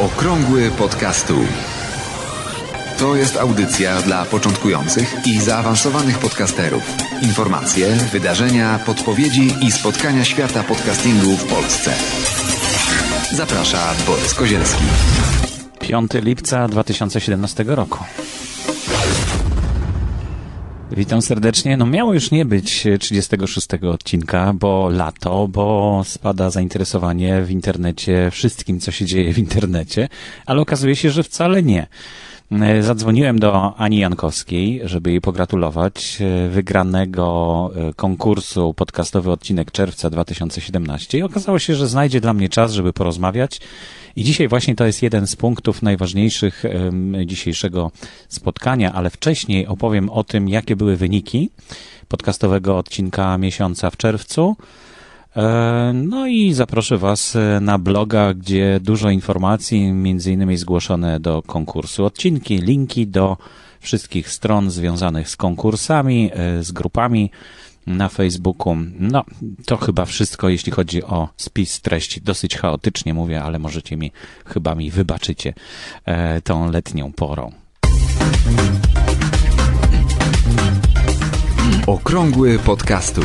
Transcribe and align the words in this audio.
Okrągły 0.00 0.70
podcastu. 0.70 1.34
To 2.98 3.16
jest 3.16 3.36
audycja 3.36 4.02
dla 4.02 4.24
początkujących 4.24 5.26
i 5.26 5.40
zaawansowanych 5.40 6.18
podcasterów. 6.18 6.82
Informacje, 7.22 7.86
wydarzenia, 8.12 8.78
podpowiedzi 8.86 9.54
i 9.62 9.72
spotkania 9.72 10.24
świata 10.24 10.62
podcastingu 10.62 11.36
w 11.36 11.44
Polsce. 11.44 11.90
Zaprasza 13.32 13.94
Borys 14.06 14.34
Kozielski. 14.34 14.82
5 15.80 16.10
lipca 16.14 16.68
2017 16.68 17.64
roku. 17.66 17.98
Witam 20.92 21.22
serdecznie. 21.22 21.76
No 21.76 21.86
miało 21.86 22.14
już 22.14 22.30
nie 22.30 22.44
być 22.44 22.86
36 23.00 23.68
odcinka, 23.92 24.52
bo 24.54 24.88
lato, 24.88 25.48
bo 25.48 26.02
spada 26.04 26.50
zainteresowanie 26.50 27.42
w 27.42 27.50
internecie 27.50 28.30
wszystkim, 28.30 28.80
co 28.80 28.90
się 28.90 29.04
dzieje 29.04 29.32
w 29.32 29.38
internecie, 29.38 30.08
ale 30.46 30.60
okazuje 30.60 30.96
się, 30.96 31.10
że 31.10 31.22
wcale 31.22 31.62
nie. 31.62 31.86
Zadzwoniłem 32.80 33.38
do 33.38 33.76
Ani 33.76 33.98
Jankowskiej, 33.98 34.80
żeby 34.84 35.10
jej 35.10 35.20
pogratulować 35.20 36.18
wygranego 36.50 37.70
konkursu 37.96 38.74
podcastowy 38.74 39.30
odcinek 39.30 39.70
czerwca 39.70 40.10
2017 40.10 41.18
i 41.18 41.22
okazało 41.22 41.58
się, 41.58 41.74
że 41.74 41.88
znajdzie 41.88 42.20
dla 42.20 42.34
mnie 42.34 42.48
czas, 42.48 42.72
żeby 42.72 42.92
porozmawiać. 42.92 43.60
I 44.16 44.24
dzisiaj 44.24 44.48
właśnie 44.48 44.74
to 44.74 44.86
jest 44.86 45.02
jeden 45.02 45.26
z 45.26 45.36
punktów 45.36 45.82
najważniejszych 45.82 46.64
dzisiejszego 47.26 47.90
spotkania, 48.28 48.92
ale 48.92 49.10
wcześniej 49.10 49.66
opowiem 49.66 50.10
o 50.10 50.24
tym, 50.24 50.48
jakie 50.48 50.76
były 50.76 50.96
wyniki 50.96 51.50
podcastowego 52.08 52.78
odcinka 52.78 53.38
miesiąca 53.38 53.90
w 53.90 53.96
czerwcu. 53.96 54.56
No 55.94 56.26
i 56.26 56.52
zaproszę 56.52 56.98
Was 56.98 57.36
na 57.60 57.78
bloga, 57.78 58.34
gdzie 58.34 58.80
dużo 58.82 59.10
informacji, 59.10 59.92
między 59.92 60.32
innymi 60.32 60.56
zgłoszone 60.56 61.20
do 61.20 61.42
konkursu 61.42 62.04
odcinki, 62.04 62.58
linki 62.58 63.06
do 63.06 63.36
wszystkich 63.80 64.30
stron 64.30 64.70
związanych 64.70 65.28
z 65.28 65.36
konkursami, 65.36 66.30
z 66.60 66.72
grupami 66.72 67.30
na 67.86 68.08
Facebooku. 68.08 68.76
No, 68.98 69.24
to 69.66 69.76
chyba 69.76 70.04
wszystko, 70.04 70.48
jeśli 70.48 70.72
chodzi 70.72 71.04
o 71.04 71.28
spis 71.36 71.80
treści. 71.80 72.20
Dosyć 72.20 72.56
chaotycznie 72.56 73.14
mówię, 73.14 73.42
ale 73.42 73.58
możecie 73.58 73.96
mi, 73.96 74.12
chyba 74.46 74.74
mi 74.74 74.90
wybaczycie 74.90 75.54
tą 76.44 76.70
letnią 76.70 77.12
porą. 77.12 77.52
Okrągły 81.86 82.58
podcastu. 82.58 83.20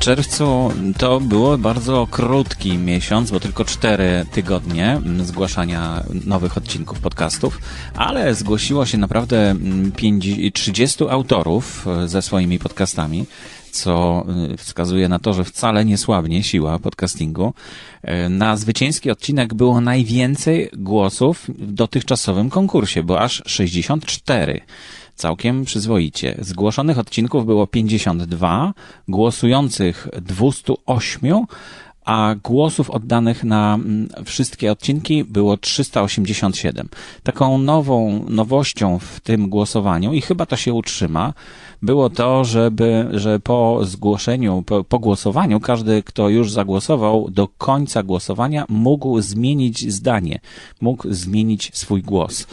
Czerwcu 0.00 0.72
to 0.98 1.20
było 1.20 1.58
bardzo 1.58 2.06
krótki 2.10 2.78
miesiąc, 2.78 3.30
bo 3.30 3.40
tylko 3.40 3.64
cztery 3.64 4.26
tygodnie 4.32 5.00
zgłaszania 5.22 6.04
nowych 6.26 6.56
odcinków 6.56 7.00
podcastów, 7.00 7.58
ale 7.94 8.34
zgłosiło 8.34 8.86
się 8.86 8.98
naprawdę 8.98 9.54
30 10.54 11.04
autorów 11.08 11.86
ze 12.06 12.22
swoimi 12.22 12.58
podcastami 12.58 13.26
co 13.70 14.26
wskazuje 14.56 15.08
na 15.08 15.18
to, 15.18 15.32
że 15.32 15.44
wcale 15.44 15.84
nie 15.84 15.98
słabnie 15.98 16.42
siła 16.42 16.78
podcastingu. 16.78 17.54
Na 18.30 18.56
zwycięski 18.56 19.10
odcinek 19.10 19.54
było 19.54 19.80
najwięcej 19.80 20.70
głosów 20.72 21.44
w 21.48 21.72
dotychczasowym 21.72 22.50
konkursie, 22.50 23.02
bo 23.02 23.20
aż 23.20 23.42
64 23.46 24.60
całkiem 25.20 25.64
przyzwoicie. 25.64 26.36
Zgłoszonych 26.38 26.98
odcinków 26.98 27.46
było 27.46 27.66
52, 27.66 28.74
głosujących 29.08 30.08
208, 30.22 31.46
a 32.04 32.34
głosów 32.44 32.90
oddanych 32.90 33.44
na 33.44 33.78
wszystkie 34.24 34.72
odcinki 34.72 35.24
było 35.24 35.56
387. 35.56 36.88
Taką 37.22 37.58
nową 37.58 38.24
nowością 38.28 38.98
w 38.98 39.20
tym 39.20 39.48
głosowaniu 39.48 40.12
i 40.12 40.20
chyba 40.20 40.46
to 40.46 40.56
się 40.56 40.72
utrzyma, 40.72 41.34
było 41.82 42.10
to, 42.10 42.44
żeby, 42.44 43.08
że 43.10 43.40
po 43.40 43.80
zgłoszeniu, 43.82 44.62
po, 44.66 44.84
po 44.84 44.98
głosowaniu, 44.98 45.60
każdy, 45.60 46.02
kto 46.02 46.28
już 46.28 46.52
zagłosował, 46.52 47.30
do 47.30 47.48
końca 47.48 48.02
głosowania 48.02 48.64
mógł 48.68 49.20
zmienić 49.20 49.92
zdanie, 49.92 50.40
mógł 50.80 51.12
zmienić 51.12 51.70
swój 51.74 52.02
głos. 52.02 52.46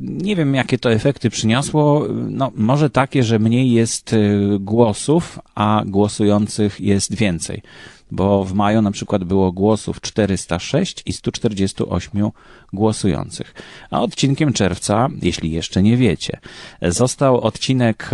Nie 0.00 0.36
wiem, 0.36 0.54
jakie 0.54 0.78
to 0.78 0.92
efekty 0.92 1.30
przyniosło. 1.30 2.06
No, 2.30 2.52
może 2.54 2.90
takie, 2.90 3.22
że 3.22 3.38
mniej 3.38 3.72
jest 3.72 4.14
głosów, 4.60 5.38
a 5.54 5.82
głosujących 5.86 6.80
jest 6.80 7.14
więcej 7.14 7.62
bo 8.10 8.44
w 8.44 8.54
maju 8.54 8.82
na 8.82 8.90
przykład 8.90 9.24
było 9.24 9.52
głosów 9.52 10.00
406 10.00 11.02
i 11.06 11.12
148 11.12 12.30
głosujących. 12.72 13.54
A 13.90 14.00
odcinkiem 14.00 14.52
czerwca, 14.52 15.08
jeśli 15.22 15.50
jeszcze 15.50 15.82
nie 15.82 15.96
wiecie, 15.96 16.38
został 16.82 17.40
odcinek 17.40 18.10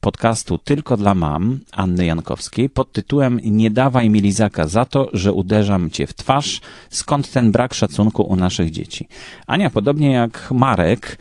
podcastu 0.00 0.58
Tylko 0.58 0.96
dla 0.96 1.14
mam 1.14 1.60
Anny 1.72 2.06
Jankowskiej 2.06 2.70
pod 2.70 2.92
tytułem 2.92 3.40
Nie 3.44 3.70
dawaj 3.70 4.10
mi 4.10 4.20
lizaka 4.20 4.66
za 4.66 4.84
to, 4.84 5.08
że 5.12 5.32
uderzam 5.32 5.90
cię 5.90 6.06
w 6.06 6.14
twarz. 6.14 6.60
Skąd 6.90 7.32
ten 7.32 7.52
brak 7.52 7.74
szacunku 7.74 8.22
u 8.22 8.36
naszych 8.36 8.70
dzieci? 8.70 9.08
Ania, 9.46 9.70
podobnie 9.70 10.12
jak 10.12 10.48
Marek, 10.50 11.18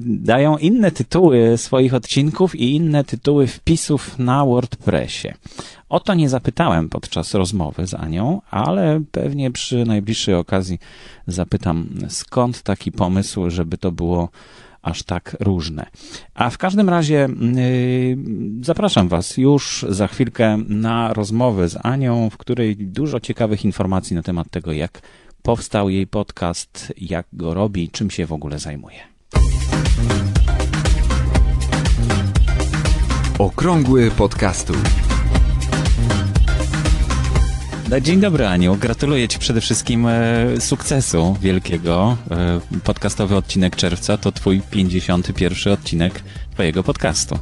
dają 0.00 0.58
inne 0.58 0.90
tytuły 0.90 1.58
swoich 1.58 1.94
odcinków 1.94 2.56
i 2.56 2.74
inne 2.74 3.04
tytuły 3.04 3.46
wpisów 3.46 4.18
na 4.18 4.44
WordPressie. 4.44 5.28
O 5.88 6.00
to 6.00 6.14
nie 6.14 6.28
zapytałem 6.28 6.88
podczas 6.88 7.34
rozmowy 7.34 7.86
z 7.86 7.94
Anią, 7.94 8.40
ale 8.50 9.00
pewnie 9.12 9.50
przy 9.50 9.84
najbliższej 9.84 10.34
okazji 10.34 10.78
zapytam, 11.26 11.88
skąd 12.08 12.62
taki 12.62 12.92
pomysł, 12.92 13.50
żeby 13.50 13.78
to 13.78 13.92
było 13.92 14.28
aż 14.82 15.02
tak 15.02 15.36
różne. 15.40 15.86
A 16.34 16.50
w 16.50 16.58
każdym 16.58 16.88
razie 16.88 17.28
yy, 17.54 18.16
zapraszam 18.60 19.08
Was 19.08 19.36
już 19.36 19.86
za 19.88 20.06
chwilkę 20.08 20.58
na 20.68 21.12
rozmowę 21.12 21.68
z 21.68 21.78
Anią, 21.82 22.30
w 22.30 22.36
której 22.36 22.76
dużo 22.76 23.20
ciekawych 23.20 23.64
informacji 23.64 24.16
na 24.16 24.22
temat 24.22 24.50
tego, 24.50 24.72
jak 24.72 25.02
powstał 25.42 25.88
jej 25.88 26.06
podcast, 26.06 26.92
jak 26.96 27.26
go 27.32 27.54
robi, 27.54 27.90
czym 27.90 28.10
się 28.10 28.26
w 28.26 28.32
ogóle 28.32 28.58
zajmuje. 28.58 29.11
Okrągły 33.38 34.10
podcastu. 34.10 34.72
Dzień 38.00 38.20
dobry, 38.20 38.46
Aniu. 38.46 38.76
Gratuluję 38.76 39.28
Ci 39.28 39.38
przede 39.38 39.60
wszystkim 39.60 40.06
sukcesu 40.60 41.36
wielkiego. 41.40 42.16
Podcastowy 42.84 43.36
odcinek 43.36 43.76
czerwca 43.76 44.16
to 44.16 44.32
Twój 44.32 44.60
51 44.70 45.72
odcinek 45.72 46.22
Twojego 46.52 46.82
podcastu. 46.82 47.38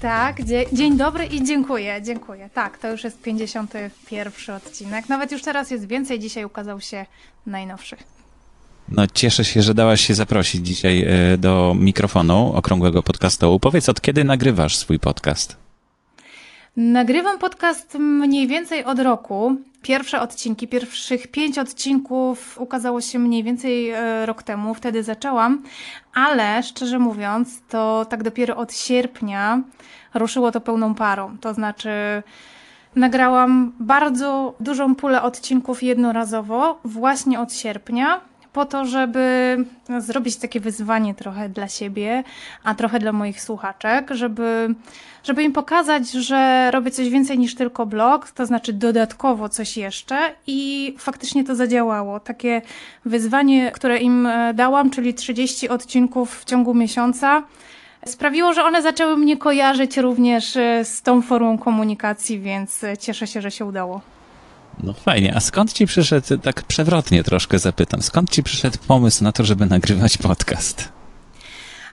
Tak, 0.00 0.36
dzień 0.72 0.96
dobry 0.96 1.24
i 1.26 1.44
dziękuję, 1.44 2.02
dziękuję. 2.02 2.50
Tak, 2.54 2.78
to 2.78 2.90
już 2.90 3.04
jest 3.04 3.22
51 3.22 4.56
odcinek. 4.56 5.08
Nawet 5.08 5.32
już 5.32 5.42
teraz 5.42 5.70
jest 5.70 5.86
więcej, 5.86 6.18
dzisiaj 6.18 6.44
ukazał 6.44 6.80
się 6.80 7.06
najnowszy. 7.46 7.96
No, 8.92 9.06
cieszę 9.06 9.44
się, 9.44 9.62
że 9.62 9.74
dałaś 9.74 10.00
się 10.00 10.14
zaprosić 10.14 10.66
dzisiaj 10.66 11.06
do 11.38 11.76
mikrofonu 11.78 12.52
okrągłego 12.54 13.02
podcastu. 13.02 13.60
Powiedz, 13.60 13.88
od 13.88 14.00
kiedy 14.00 14.24
nagrywasz 14.24 14.76
swój 14.76 14.98
podcast? 14.98 15.56
Nagrywam 16.76 17.38
podcast 17.38 17.94
mniej 17.98 18.46
więcej 18.46 18.84
od 18.84 18.98
roku. 18.98 19.56
Pierwsze 19.82 20.20
odcinki, 20.20 20.68
pierwszych 20.68 21.28
pięć 21.28 21.58
odcinków 21.58 22.58
ukazało 22.60 23.00
się 23.00 23.18
mniej 23.18 23.42
więcej 23.42 23.92
rok 24.24 24.42
temu, 24.42 24.74
wtedy 24.74 25.02
zaczęłam, 25.02 25.62
ale 26.14 26.62
szczerze 26.62 26.98
mówiąc, 26.98 27.48
to 27.68 28.06
tak 28.10 28.22
dopiero 28.22 28.56
od 28.56 28.74
sierpnia 28.74 29.62
ruszyło 30.14 30.52
to 30.52 30.60
pełną 30.60 30.94
parą. 30.94 31.36
To 31.40 31.54
znaczy, 31.54 31.90
nagrałam 32.96 33.72
bardzo 33.80 34.54
dużą 34.60 34.94
pulę 34.94 35.22
odcinków 35.22 35.82
jednorazowo, 35.82 36.80
właśnie 36.84 37.40
od 37.40 37.52
sierpnia, 37.52 38.20
po 38.52 38.66
to, 38.66 38.84
żeby 38.84 39.56
zrobić 39.98 40.36
takie 40.36 40.60
wyzwanie 40.60 41.14
trochę 41.14 41.48
dla 41.48 41.68
siebie, 41.68 42.24
a 42.64 42.74
trochę 42.74 42.98
dla 42.98 43.12
moich 43.12 43.42
słuchaczek, 43.42 44.10
żeby, 44.10 44.74
żeby 45.24 45.42
im 45.42 45.52
pokazać, 45.52 46.10
że 46.10 46.70
robię 46.70 46.90
coś 46.90 47.08
więcej 47.08 47.38
niż 47.38 47.54
tylko 47.54 47.86
blog, 47.86 48.30
to 48.30 48.46
znaczy 48.46 48.72
dodatkowo 48.72 49.48
coś 49.48 49.76
jeszcze 49.76 50.18
i 50.46 50.94
faktycznie 50.98 51.44
to 51.44 51.54
zadziałało. 51.54 52.20
Takie 52.20 52.62
wyzwanie, 53.04 53.72
które 53.72 53.98
im 53.98 54.28
dałam, 54.54 54.90
czyli 54.90 55.14
30 55.14 55.68
odcinków 55.68 56.40
w 56.40 56.44
ciągu 56.44 56.74
miesiąca, 56.74 57.42
sprawiło, 58.06 58.52
że 58.52 58.64
one 58.64 58.82
zaczęły 58.82 59.16
mnie 59.16 59.36
kojarzyć 59.36 59.96
również 59.96 60.52
z 60.84 61.02
tą 61.02 61.22
formą 61.22 61.58
komunikacji, 61.58 62.40
więc 62.40 62.80
cieszę 63.00 63.26
się, 63.26 63.40
że 63.40 63.50
się 63.50 63.64
udało. 63.64 64.00
No 64.82 64.92
fajnie, 64.92 65.36
a 65.36 65.40
skąd 65.40 65.72
ci 65.72 65.86
przyszedł, 65.86 66.38
tak 66.42 66.62
przewrotnie 66.62 67.24
troszkę 67.24 67.58
zapytam, 67.58 68.02
skąd 68.02 68.30
ci 68.30 68.42
przyszedł 68.42 68.78
pomysł 68.86 69.24
na 69.24 69.32
to, 69.32 69.44
żeby 69.44 69.66
nagrywać 69.66 70.18
podcast? 70.18 70.98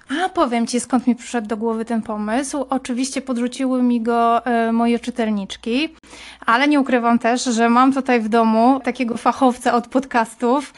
A 0.09 0.29
powiem 0.29 0.67
Ci, 0.67 0.79
skąd 0.79 1.07
mi 1.07 1.15
przyszedł 1.15 1.47
do 1.47 1.57
głowy 1.57 1.85
ten 1.85 2.01
pomysł. 2.01 2.65
Oczywiście 2.69 3.21
podrzuciły 3.21 3.83
mi 3.83 4.01
go 4.01 4.45
e, 4.45 4.71
moje 4.71 4.99
czytelniczki, 4.99 5.95
ale 6.45 6.67
nie 6.67 6.79
ukrywam 6.79 7.19
też, 7.19 7.43
że 7.43 7.69
mam 7.69 7.93
tutaj 7.93 8.21
w 8.21 8.29
domu 8.29 8.79
takiego 8.83 9.17
fachowca 9.17 9.73
od 9.73 9.87
podcastów, 9.87 10.73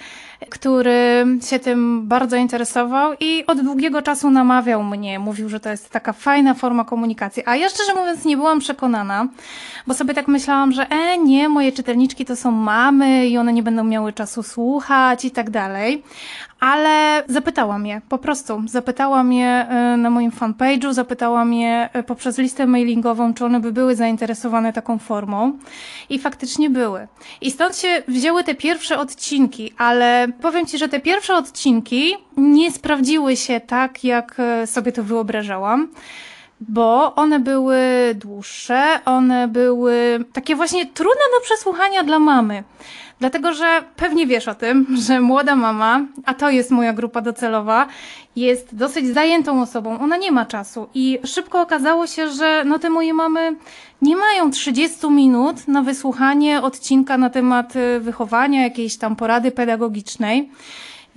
który 0.49 1.25
się 1.49 1.59
tym 1.59 2.07
bardzo 2.07 2.35
interesował 2.35 3.13
i 3.19 3.43
od 3.47 3.61
długiego 3.61 4.01
czasu 4.01 4.29
namawiał 4.29 4.83
mnie. 4.83 5.19
Mówił, 5.19 5.49
że 5.49 5.59
to 5.59 5.69
jest 5.69 5.89
taka 5.89 6.13
fajna 6.13 6.53
forma 6.53 6.85
komunikacji. 6.85 7.43
A 7.45 7.55
ja 7.55 7.69
szczerze 7.69 7.93
mówiąc 7.93 8.25
nie 8.25 8.37
byłam 8.37 8.59
przekonana, 8.59 9.27
bo 9.87 9.93
sobie 9.93 10.13
tak 10.13 10.27
myślałam, 10.27 10.71
że 10.71 10.89
e, 10.89 11.17
nie, 11.17 11.49
moje 11.49 11.71
czytelniczki 11.71 12.25
to 12.25 12.35
są 12.35 12.51
mamy 12.51 13.27
i 13.27 13.37
one 13.37 13.53
nie 13.53 13.63
będą 13.63 13.83
miały 13.83 14.13
czasu 14.13 14.43
słuchać 14.43 15.25
i 15.25 15.31
tak 15.31 15.49
dalej. 15.49 16.03
Ale 16.59 17.23
zapytałam 17.27 17.85
je, 17.85 18.01
po 18.09 18.17
prostu. 18.17 18.63
Zapytałam 18.65 19.33
je 19.33 19.47
e, 19.47 19.97
na 19.97 20.09
moim 20.09 20.31
fanpage'u, 20.31 20.93
zapytałam 20.93 21.53
je 21.53 21.89
e, 21.93 22.03
poprzez 22.03 22.37
listę 22.37 22.67
mailingową, 22.67 23.33
czy 23.33 23.45
one 23.45 23.59
by 23.59 23.71
były 23.71 23.95
zainteresowane 23.95 24.73
taką 24.73 24.97
formą. 24.97 25.57
I 26.09 26.19
faktycznie 26.19 26.69
były. 26.69 27.07
I 27.41 27.51
stąd 27.51 27.77
się 27.77 28.03
wzięły 28.07 28.43
te 28.43 28.55
pierwsze 28.55 28.99
odcinki, 28.99 29.73
ale 29.77 30.27
powiem 30.41 30.65
Ci, 30.65 30.77
że 30.77 30.89
te 30.89 30.99
pierwsze 30.99 31.35
odcinki 31.35 32.15
nie 32.37 32.71
sprawdziły 32.71 33.35
się 33.35 33.59
tak, 33.59 34.03
jak 34.03 34.35
e, 34.39 34.67
sobie 34.67 34.91
to 34.91 35.03
wyobrażałam 35.03 35.87
bo 36.59 37.15
one 37.15 37.39
były 37.39 37.79
dłuższe, 38.15 38.99
one 39.05 39.47
były 39.47 40.25
takie 40.33 40.55
właśnie 40.55 40.85
trudne 40.85 41.21
do 41.37 41.43
przesłuchania 41.43 42.03
dla 42.03 42.19
mamy. 42.19 42.63
Dlatego, 43.19 43.53
że 43.53 43.83
pewnie 43.95 44.27
wiesz 44.27 44.47
o 44.47 44.55
tym, 44.55 44.87
że 45.07 45.21
młoda 45.21 45.55
mama, 45.55 46.01
a 46.25 46.33
to 46.33 46.49
jest 46.49 46.71
moja 46.71 46.93
grupa 46.93 47.21
docelowa, 47.21 47.87
jest 48.35 48.75
dosyć 48.75 49.07
zajętą 49.07 49.61
osobą. 49.61 49.99
Ona 49.99 50.17
nie 50.17 50.31
ma 50.31 50.45
czasu 50.45 50.87
i 50.93 51.19
szybko 51.25 51.61
okazało 51.61 52.07
się, 52.07 52.29
że 52.29 52.63
no 52.65 52.79
te 52.79 52.89
moje 52.89 53.13
mamy 53.13 53.55
nie 54.01 54.15
mają 54.15 54.51
30 54.51 55.09
minut 55.09 55.67
na 55.67 55.81
wysłuchanie 55.81 56.61
odcinka 56.61 57.17
na 57.17 57.29
temat 57.29 57.75
y, 57.75 57.99
wychowania, 57.99 58.63
jakiejś 58.63 58.97
tam 58.97 59.15
porady 59.15 59.51
pedagogicznej. 59.51 60.49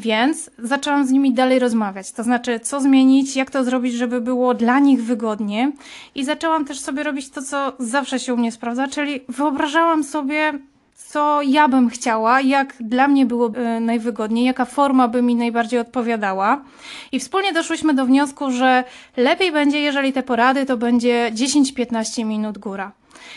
Więc 0.00 0.50
zaczęłam 0.58 1.06
z 1.06 1.10
nimi 1.10 1.32
dalej 1.32 1.58
rozmawiać, 1.58 2.12
to 2.12 2.22
znaczy, 2.22 2.60
co 2.60 2.80
zmienić, 2.80 3.36
jak 3.36 3.50
to 3.50 3.64
zrobić, 3.64 3.94
żeby 3.94 4.20
było 4.20 4.54
dla 4.54 4.78
nich 4.78 5.04
wygodnie. 5.04 5.72
I 6.14 6.24
zaczęłam 6.24 6.64
też 6.64 6.80
sobie 6.80 7.02
robić 7.02 7.30
to, 7.30 7.42
co 7.42 7.72
zawsze 7.78 8.18
się 8.18 8.34
u 8.34 8.36
mnie 8.36 8.52
sprawdza, 8.52 8.88
czyli 8.88 9.20
wyobrażałam 9.28 10.04
sobie 10.04 10.52
co 10.94 11.42
ja 11.42 11.68
bym 11.68 11.88
chciała, 11.88 12.40
jak 12.40 12.74
dla 12.80 13.08
mnie 13.08 13.26
było 13.26 13.50
e, 13.56 13.80
najwygodniej, 13.80 14.44
jaka 14.44 14.64
forma 14.64 15.08
by 15.08 15.22
mi 15.22 15.34
najbardziej 15.34 15.80
odpowiadała. 15.80 16.64
I 17.12 17.20
wspólnie 17.20 17.52
doszłyśmy 17.52 17.94
do 17.94 18.06
wniosku, 18.06 18.50
że 18.50 18.84
lepiej 19.16 19.52
będzie, 19.52 19.80
jeżeli 19.80 20.12
te 20.12 20.22
porady 20.22 20.66
to 20.66 20.76
będzie 20.76 21.30
10-15 21.34 22.24
minut 22.24 22.58
góra. 22.58 22.92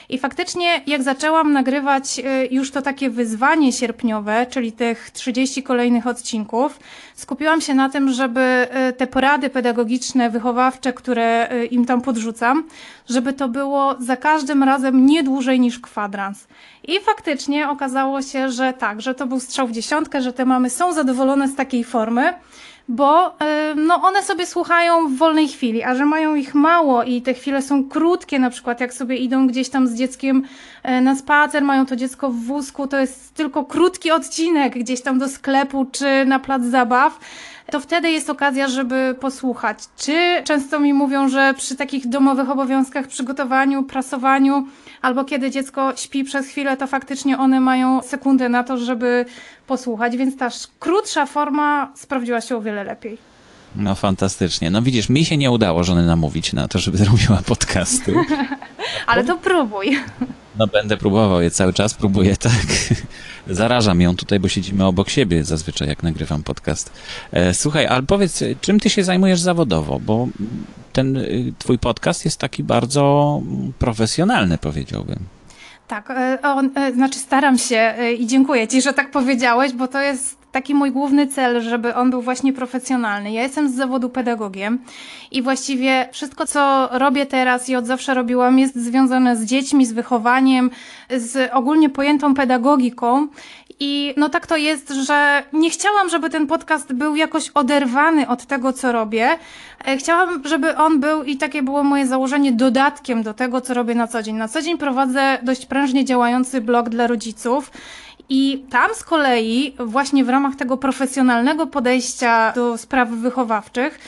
I 0.10 0.20
faktycznie, 0.20 0.82
jak 0.88 1.04
zaczęłam 1.04 1.54
nagrywać 1.54 2.20
y, 2.20 2.48
już 2.52 2.72
to 2.72 2.82
takie 2.82 3.10
wyzwanie 3.10 3.74
sierpniowe, 3.74 4.46
czyli 4.50 4.72
tych 4.72 5.12
30 5.12 5.64
kolejnych 5.64 6.08
odcinków, 6.08 6.80
skupiłam 7.16 7.62
się 7.62 7.74
na 7.74 7.90
tym, 7.90 8.12
żeby 8.12 8.68
y, 8.90 8.94
te 8.94 9.08
porady 9.08 9.50
pedagogiczne, 9.50 10.30
wychowawcze, 10.30 10.94
które 10.94 11.52
y, 11.52 11.66
im 11.66 11.86
tam 11.86 12.02
podrzucam, 12.02 12.64
żeby 13.10 13.34
to 13.34 13.50
było 13.50 13.96
za 14.00 14.18
każdym 14.18 14.64
razem 14.64 15.06
nie 15.06 15.24
dłużej 15.24 15.60
niż 15.60 15.80
kwadrans. 15.80 16.48
I 16.84 17.00
faktycznie 17.00 17.70
okazało 17.70 18.22
się, 18.22 18.50
że 18.50 18.74
tak, 18.74 19.02
że 19.02 19.16
to 19.16 19.28
był 19.28 19.40
strzał 19.40 19.68
w 19.68 19.72
dziesiątkę, 19.72 20.22
że 20.22 20.34
te 20.34 20.46
mamy 20.46 20.70
są 20.70 20.94
zadowolone 20.94 21.48
z 21.48 21.56
takiej 21.56 21.84
formy 21.84 22.34
bo 22.88 23.36
no, 23.76 23.96
one 24.02 24.24
sobie 24.24 24.46
słuchają 24.46 25.08
w 25.08 25.18
wolnej 25.18 25.48
chwili, 25.48 25.84
a 25.84 25.96
że 25.96 26.06
mają 26.06 26.36
ich 26.36 26.56
mało 26.56 27.04
i 27.04 27.22
te 27.22 27.34
chwile 27.34 27.62
są 27.62 27.90
krótkie, 27.90 28.40
na 28.40 28.50
przykład 28.50 28.80
jak 28.80 28.94
sobie 28.94 29.18
idą 29.18 29.48
gdzieś 29.48 29.70
tam 29.70 29.88
z 29.88 29.96
dzieckiem 29.96 30.44
e, 30.84 31.02
na 31.02 31.16
spacer, 31.16 31.64
mają 31.64 31.86
to 31.86 31.96
dziecko 31.96 32.30
w 32.30 32.36
wózku, 32.36 32.88
to 32.88 33.00
jest 33.00 33.34
tylko 33.34 33.66
krótki 33.66 34.12
odcinek 34.12 34.78
gdzieś 34.78 35.02
tam 35.02 35.20
do 35.20 35.30
sklepu 35.30 35.86
czy 35.92 36.26
na 36.26 36.40
plac 36.40 36.64
zabaw 36.64 37.20
to 37.72 37.80
wtedy 37.80 38.12
jest 38.12 38.30
okazja, 38.30 38.68
żeby 38.68 39.16
posłuchać. 39.20 39.78
Czy 39.98 40.42
często 40.44 40.80
mi 40.80 40.94
mówią, 40.94 41.30
że 41.30 41.54
przy 41.58 41.76
takich 41.76 42.08
domowych 42.08 42.50
obowiązkach, 42.50 43.08
przygotowaniu, 43.08 43.84
prasowaniu, 43.84 44.68
albo 45.02 45.26
kiedy 45.26 45.52
dziecko 45.52 45.94
śpi 45.96 46.24
przez 46.24 46.48
chwilę, 46.48 46.78
to 46.78 46.88
faktycznie 46.88 47.38
one 47.38 47.60
mają 47.60 48.02
sekundę 48.02 48.50
na 48.50 48.64
to, 48.64 48.78
żeby 48.78 49.26
posłuchać, 49.68 50.18
więc 50.18 50.38
ta 50.38 50.50
krótsza 50.80 51.26
forma 51.26 51.92
sprawdziła 51.96 52.42
się 52.42 52.56
o 52.58 52.62
wiele 52.62 52.84
lepiej. 52.84 53.18
No 53.76 53.96
fantastycznie. 53.96 54.72
No 54.72 54.82
widzisz, 54.82 55.10
mi 55.10 55.26
się 55.26 55.38
nie 55.38 55.52
udało 55.52 55.84
żony 55.84 56.06
namówić 56.06 56.54
na 56.54 56.68
to, 56.68 56.80
żeby 56.80 56.98
zrobiła 57.04 57.42
podcasty. 57.46 58.16
Ale 59.08 59.24
to 59.24 59.38
próbuj. 59.38 60.00
No 60.60 60.68
będę 60.68 60.98
próbował 60.98 61.42
je 61.42 61.52
cały 61.52 61.74
czas, 61.74 61.94
próbuję, 61.94 62.38
tak. 62.50 62.68
Zarażam 63.48 64.02
ją 64.02 64.16
tutaj, 64.16 64.40
bo 64.40 64.48
siedzimy 64.48 64.86
obok 64.86 65.10
siebie 65.10 65.44
zazwyczaj, 65.44 65.88
jak 65.88 66.04
nagrywam 66.04 66.44
podcast. 66.44 66.92
E, 67.32 67.54
słuchaj, 67.54 67.88
ale 67.88 68.04
powiedz, 68.04 68.44
czym 68.62 68.80
ty 68.80 68.90
się 68.90 69.04
zajmujesz 69.04 69.40
zawodowo? 69.40 70.00
Bo 70.00 70.28
ten 70.94 71.18
y, 71.18 71.54
twój 71.58 71.80
podcast 71.80 72.26
jest 72.26 72.40
taki 72.40 72.64
bardzo 72.64 73.42
profesjonalny, 73.80 74.58
powiedziałbym. 74.58 75.20
Tak, 75.88 76.10
e, 76.10 76.40
on, 76.44 76.70
e, 76.76 76.94
znaczy 76.94 77.20
staram 77.20 77.58
się 77.58 77.94
i 78.20 78.28
dziękuję 78.28 78.68
Ci, 78.68 78.82
że 78.82 78.94
tak 78.94 79.12
powiedziałeś, 79.12 79.74
bo 79.74 79.88
to 79.88 80.02
jest 80.02 80.43
taki 80.54 80.76
mój 80.76 80.92
główny 80.92 81.28
cel, 81.28 81.62
żeby 81.62 81.96
on 81.96 82.10
był 82.10 82.22
właśnie 82.22 82.54
profesjonalny. 82.54 83.32
Ja 83.32 83.42
jestem 83.42 83.70
z 83.70 83.76
zawodu 83.76 84.10
pedagogiem 84.10 84.80
i 85.32 85.42
właściwie 85.42 86.10
wszystko, 86.12 86.48
co 86.48 86.90
robię 86.92 87.26
teraz 87.26 87.70
i 87.70 87.76
od 87.76 87.86
zawsze 87.86 88.14
robiłam, 88.14 88.60
jest 88.60 88.76
związane 88.76 89.38
z 89.38 89.46
dziećmi, 89.46 89.86
z 89.86 89.94
wychowaniem, 89.94 90.70
z 91.10 91.50
ogólnie 91.54 91.90
pojętą 91.90 92.34
pedagogiką. 92.34 93.28
I 93.80 94.14
no 94.18 94.30
tak 94.30 94.48
to 94.48 94.58
jest, 94.58 94.90
że 94.90 95.44
nie 95.54 95.70
chciałam, 95.70 96.10
żeby 96.10 96.30
ten 96.30 96.48
podcast 96.48 96.94
był 96.94 97.16
jakoś 97.16 97.50
oderwany 97.50 98.28
od 98.28 98.46
tego, 98.46 98.74
co 98.74 98.92
robię. 98.92 99.30
E, 99.86 99.98
chciałam, 99.98 100.44
żeby 100.46 100.78
on 100.78 101.00
był, 101.00 101.24
i 101.24 101.38
takie 101.38 101.64
było 101.64 101.84
moje 101.84 102.08
założenie, 102.08 102.52
dodatkiem 102.52 103.24
do 103.24 103.34
tego, 103.34 103.62
co 103.62 103.74
robię 103.74 103.96
na 103.96 104.08
co 104.08 104.24
dzień. 104.24 104.36
Na 104.36 104.48
co 104.48 104.62
dzień 104.62 104.78
prowadzę 104.78 105.38
dość 105.44 105.66
prężnie 105.66 106.06
działający 106.06 106.62
blog 106.62 106.90
dla 106.90 107.08
rodziców. 107.08 107.72
I 108.30 108.66
tam 108.70 108.96
z 108.96 109.04
kolei, 109.04 109.76
właśnie 109.80 110.26
w 110.26 110.30
ramach 110.30 110.56
tego 110.56 110.78
profesjonalnego 110.78 111.68
podejścia 111.68 112.52
do 112.56 112.78
spraw 112.78 113.10
wychowawczych, 113.10 114.00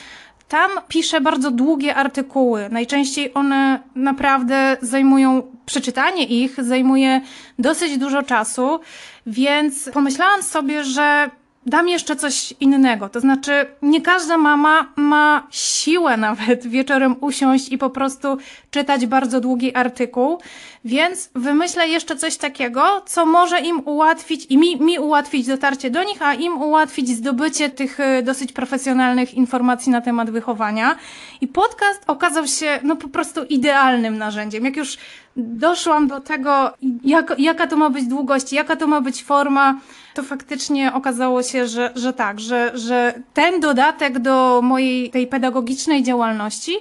tam 0.47 0.71
piszę 0.87 1.21
bardzo 1.21 1.51
długie 1.51 1.95
artykuły. 1.95 2.69
Najczęściej 2.71 3.33
one 3.33 3.79
naprawdę 3.95 4.77
zajmują, 4.81 5.43
przeczytanie 5.65 6.25
ich 6.25 6.63
zajmuje 6.63 7.21
dosyć 7.59 7.97
dużo 7.97 8.23
czasu, 8.23 8.79
więc 9.25 9.89
pomyślałam 9.93 10.43
sobie, 10.43 10.83
że 10.83 11.29
dam 11.65 11.89
jeszcze 11.89 12.15
coś 12.15 12.53
innego. 12.59 13.09
To 13.09 13.19
znaczy, 13.19 13.65
nie 13.81 14.01
każda 14.01 14.37
mama 14.37 14.87
ma 14.95 15.47
siłę 15.51 16.17
nawet 16.17 16.67
wieczorem 16.75 17.15
usiąść 17.21 17.71
i 17.71 17.77
po 17.77 17.89
prostu 17.89 18.37
czytać 18.71 19.05
bardzo 19.05 19.41
długi 19.41 19.75
artykuł, 19.75 20.39
więc 20.85 21.29
wymyślę 21.35 21.87
jeszcze 21.87 22.15
coś 22.15 22.37
takiego, 22.37 23.01
co 23.05 23.25
może 23.25 23.59
im 23.59 23.81
ułatwić 23.87 24.45
i 24.49 24.57
mi, 24.57 24.81
mi 24.81 24.99
ułatwić 24.99 25.47
dotarcie 25.47 25.89
do 25.89 26.03
nich, 26.03 26.21
a 26.21 26.33
im 26.33 26.61
ułatwić 26.61 27.09
zdobycie 27.09 27.69
tych 27.69 27.99
y, 27.99 28.23
dosyć 28.23 28.51
profesjonalnych 28.51 29.33
informacji 29.33 29.91
na 29.91 30.01
temat 30.01 30.29
wychowania. 30.29 30.95
I 31.41 31.47
podcast 31.47 32.03
okazał 32.07 32.47
się 32.47 32.79
no 32.83 32.95
po 32.95 33.07
prostu 33.07 33.43
idealnym 33.43 34.17
narzędziem. 34.17 34.65
Jak 34.65 34.77
już 34.77 34.97
doszłam 35.35 36.07
do 36.07 36.21
tego, 36.21 36.73
jak, 37.03 37.35
jaka 37.37 37.67
to 37.67 37.77
ma 37.77 37.89
być 37.89 38.07
długość, 38.07 38.53
jaka 38.53 38.75
to 38.75 38.87
ma 38.87 39.01
być 39.01 39.23
forma, 39.23 39.79
to 40.13 40.23
faktycznie 40.23 40.93
okazało 40.93 41.43
się, 41.43 41.67
że, 41.67 41.91
że 41.95 42.13
tak, 42.13 42.39
że, 42.39 42.71
że 42.77 43.13
ten 43.33 43.59
dodatek 43.59 44.19
do 44.19 44.61
mojej 44.63 45.09
tej 45.09 45.27
pedagogicznej 45.27 46.03
działalności 46.03 46.75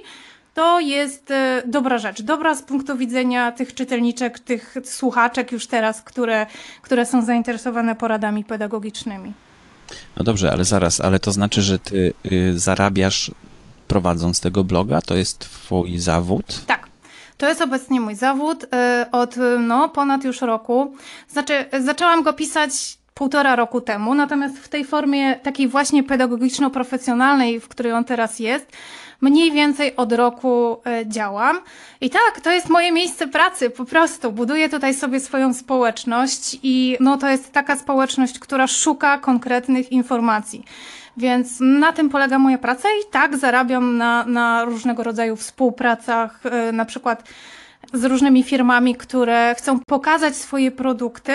to 0.53 0.79
jest 0.79 1.31
e, 1.31 1.63
dobra 1.65 1.97
rzecz. 1.97 2.21
Dobra 2.21 2.55
z 2.55 2.61
punktu 2.61 2.97
widzenia 2.97 3.51
tych 3.51 3.73
czytelniczek, 3.73 4.39
tych 4.39 4.75
słuchaczek 4.83 5.51
już 5.51 5.67
teraz, 5.67 6.01
które, 6.01 6.45
które 6.81 7.05
są 7.05 7.25
zainteresowane 7.25 7.95
poradami 7.95 8.43
pedagogicznymi. 8.43 9.33
No 10.17 10.23
dobrze, 10.23 10.51
ale 10.51 10.65
zaraz, 10.65 11.01
ale 11.01 11.19
to 11.19 11.31
znaczy, 11.31 11.61
że 11.61 11.79
ty 11.79 12.13
y, 12.31 12.59
zarabiasz 12.59 13.31
prowadząc 13.87 14.41
tego 14.41 14.63
bloga? 14.63 15.01
To 15.01 15.15
jest 15.15 15.39
twój 15.39 15.99
zawód? 15.99 16.65
Tak. 16.65 16.94
To 17.37 17.49
jest 17.49 17.61
obecnie 17.61 18.01
mój 18.01 18.15
zawód 18.15 18.63
y, 18.63 18.67
od 19.11 19.35
no, 19.59 19.89
ponad 19.89 20.23
już 20.23 20.41
roku. 20.41 20.95
Znaczy, 21.27 21.65
zaczęłam 21.79 22.23
go 22.23 22.33
pisać 22.33 22.97
półtora 23.13 23.55
roku 23.55 23.81
temu, 23.81 24.15
natomiast 24.15 24.59
w 24.59 24.67
tej 24.67 24.85
formie 24.85 25.35
takiej 25.35 25.67
właśnie 25.67 26.03
pedagogiczno-profesjonalnej, 26.03 27.59
w 27.59 27.67
której 27.67 27.93
on 27.93 28.03
teraz 28.03 28.39
jest, 28.39 28.65
mniej 29.21 29.51
więcej 29.51 29.95
od 29.95 30.13
roku 30.13 30.81
e, 30.85 31.07
działam. 31.07 31.59
I 32.01 32.09
tak, 32.09 32.41
to 32.43 32.51
jest 32.51 32.69
moje 32.69 32.91
miejsce 32.91 33.27
pracy, 33.27 33.69
po 33.69 33.85
prostu. 33.85 34.31
Buduję 34.31 34.69
tutaj 34.69 34.93
sobie 34.93 35.19
swoją 35.19 35.53
społeczność 35.53 36.59
i 36.63 36.97
no 36.99 37.17
to 37.17 37.29
jest 37.29 37.51
taka 37.51 37.75
społeczność, 37.75 38.39
która 38.39 38.67
szuka 38.67 39.17
konkretnych 39.17 39.91
informacji. 39.91 40.65
Więc 41.17 41.59
na 41.59 41.93
tym 41.93 42.09
polega 42.09 42.39
moja 42.39 42.57
praca 42.57 42.89
i 42.89 43.11
tak 43.11 43.37
zarabiam 43.37 43.97
na, 43.97 44.25
na 44.25 44.65
różnego 44.65 45.03
rodzaju 45.03 45.35
współpracach, 45.35 46.39
y, 46.69 46.71
na 46.71 46.85
przykład 46.85 47.23
z 47.93 48.03
różnymi 48.03 48.43
firmami, 48.43 48.95
które 48.95 49.55
chcą 49.57 49.79
pokazać 49.87 50.35
swoje 50.35 50.71
produkty, 50.71 51.33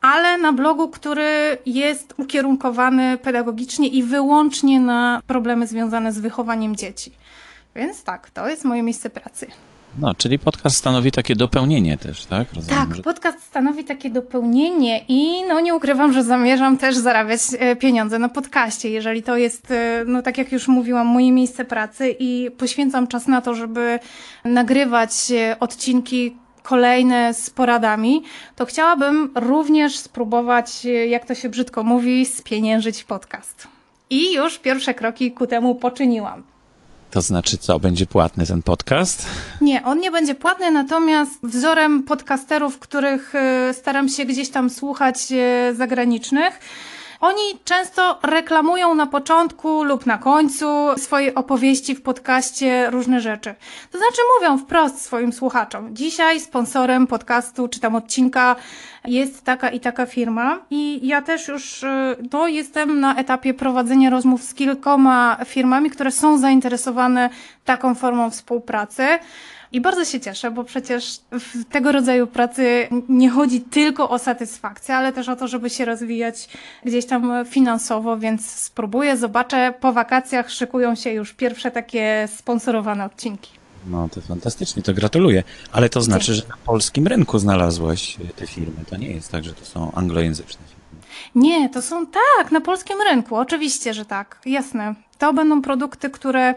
ale 0.00 0.38
na 0.38 0.52
blogu, 0.52 0.88
który 0.88 1.58
jest 1.66 2.14
ukierunkowany 2.16 3.18
pedagogicznie 3.18 3.88
i 3.88 4.02
wyłącznie 4.02 4.80
na 4.80 5.20
problemy 5.26 5.66
związane 5.66 6.12
z 6.12 6.18
wychowaniem 6.18 6.76
dzieci. 6.76 7.12
Więc 7.76 8.02
tak, 8.02 8.30
to 8.30 8.48
jest 8.48 8.64
moje 8.64 8.82
miejsce 8.82 9.10
pracy. 9.10 9.46
No, 9.98 10.14
czyli 10.14 10.38
podcast 10.38 10.76
stanowi 10.76 11.12
takie 11.12 11.36
dopełnienie 11.36 11.98
też, 11.98 12.26
tak? 12.26 12.52
Rozumiem, 12.52 12.80
tak, 12.80 12.96
że... 12.96 13.02
podcast 13.02 13.42
stanowi 13.42 13.84
takie 13.84 14.10
dopełnienie 14.10 15.04
i 15.08 15.44
no 15.48 15.60
nie 15.60 15.74
ukrywam, 15.74 16.12
że 16.12 16.24
zamierzam 16.24 16.78
też 16.78 16.96
zarabiać 16.96 17.40
e, 17.58 17.76
pieniądze 17.76 18.18
na 18.18 18.28
podcaście, 18.28 18.90
jeżeli 18.90 19.22
to 19.22 19.36
jest, 19.36 19.70
e, 19.70 20.04
no 20.06 20.22
tak 20.22 20.38
jak 20.38 20.52
już 20.52 20.68
mówiłam, 20.68 21.06
moje 21.06 21.32
miejsce 21.32 21.64
pracy 21.64 22.16
i 22.18 22.50
poświęcam 22.58 23.06
czas 23.06 23.26
na 23.26 23.40
to, 23.40 23.54
żeby 23.54 23.98
nagrywać 24.44 25.10
e, 25.30 25.56
odcinki 25.60 26.36
kolejne 26.62 27.34
z 27.34 27.50
poradami, 27.50 28.22
to 28.56 28.66
chciałabym 28.66 29.32
również 29.34 29.98
spróbować, 29.98 30.84
jak 31.08 31.24
to 31.24 31.34
się 31.34 31.48
brzydko 31.48 31.82
mówi, 31.82 32.26
spieniężyć 32.26 33.04
podcast. 33.04 33.68
I 34.10 34.34
już 34.34 34.58
pierwsze 34.58 34.94
kroki 34.94 35.32
ku 35.32 35.46
temu 35.46 35.74
poczyniłam. 35.74 36.55
To 37.16 37.22
znaczy 37.22 37.58
co, 37.58 37.80
będzie 37.80 38.06
płatny 38.06 38.46
ten 38.46 38.62
podcast? 38.62 39.26
Nie, 39.60 39.84
on 39.84 40.00
nie 40.00 40.10
będzie 40.10 40.34
płatny, 40.34 40.70
natomiast 40.70 41.32
wzorem 41.42 42.02
podcasterów, 42.02 42.78
których 42.78 43.34
e, 43.34 43.74
staram 43.74 44.08
się 44.08 44.24
gdzieś 44.24 44.50
tam 44.50 44.70
słuchać 44.70 45.16
e, 45.32 45.74
zagranicznych, 45.74 46.60
oni 47.20 47.58
często 47.64 48.18
reklamują 48.22 48.94
na 48.94 49.06
początku 49.06 49.84
lub 49.84 50.06
na 50.06 50.18
końcu 50.18 50.66
swojej 50.96 51.34
opowieści 51.34 51.94
w 51.94 52.02
podcaście 52.02 52.90
różne 52.90 53.20
rzeczy. 53.20 53.54
To 53.92 53.98
znaczy 53.98 54.20
mówią 54.38 54.58
wprost 54.58 55.00
swoim 55.02 55.32
słuchaczom. 55.32 55.96
Dzisiaj 55.96 56.40
sponsorem 56.40 57.06
podcastu 57.06 57.68
czy 57.68 57.80
tam 57.80 57.94
odcinka 57.94 58.56
jest 59.04 59.44
taka 59.44 59.68
i 59.68 59.80
taka 59.80 60.06
firma 60.06 60.58
i 60.70 61.06
ja 61.06 61.22
też 61.22 61.48
już 61.48 61.84
no, 62.32 62.48
jestem 62.48 63.00
na 63.00 63.16
etapie 63.16 63.54
prowadzenia 63.54 64.10
rozmów 64.10 64.42
z 64.42 64.54
kilkoma 64.54 65.36
firmami, 65.44 65.90
które 65.90 66.10
są 66.10 66.38
zainteresowane 66.38 67.30
taką 67.64 67.94
formą 67.94 68.30
współpracy. 68.30 69.06
I 69.72 69.80
bardzo 69.80 70.04
się 70.04 70.20
cieszę, 70.20 70.50
bo 70.50 70.64
przecież 70.64 71.20
w 71.32 71.64
tego 71.64 71.92
rodzaju 71.92 72.26
pracy 72.26 72.88
nie 73.08 73.30
chodzi 73.30 73.60
tylko 73.60 74.10
o 74.10 74.18
satysfakcję, 74.18 74.96
ale 74.96 75.12
też 75.12 75.28
o 75.28 75.36
to, 75.36 75.48
żeby 75.48 75.70
się 75.70 75.84
rozwijać 75.84 76.48
gdzieś 76.84 77.06
tam 77.06 77.44
finansowo, 77.44 78.18
więc 78.18 78.50
spróbuję, 78.50 79.16
zobaczę. 79.16 79.74
Po 79.80 79.92
wakacjach 79.92 80.50
szykują 80.50 80.94
się 80.94 81.10
już 81.10 81.32
pierwsze 81.32 81.70
takie 81.70 82.28
sponsorowane 82.36 83.04
odcinki. 83.04 83.50
No 83.86 84.08
to 84.08 84.20
fantastycznie, 84.20 84.82
to 84.82 84.94
gratuluję. 84.94 85.42
Ale 85.72 85.88
to 85.88 86.02
znaczy, 86.02 86.34
że 86.34 86.42
na 86.48 86.56
polskim 86.64 87.06
rynku 87.06 87.38
znalazłaś 87.38 88.16
te 88.36 88.46
firmy. 88.46 88.84
To 88.90 88.96
nie 88.96 89.10
jest 89.10 89.32
tak, 89.32 89.44
że 89.44 89.52
to 89.52 89.64
są 89.64 89.92
anglojęzyczne 89.92 90.60
firmy. 90.68 91.02
Nie, 91.34 91.68
to 91.68 91.82
są 91.82 92.06
tak, 92.06 92.52
na 92.52 92.60
polskim 92.60 92.96
rynku. 93.10 93.36
Oczywiście, 93.36 93.94
że 93.94 94.04
tak. 94.04 94.40
Jasne. 94.46 94.94
To 95.18 95.32
będą 95.32 95.62
produkty, 95.62 96.10
które 96.10 96.54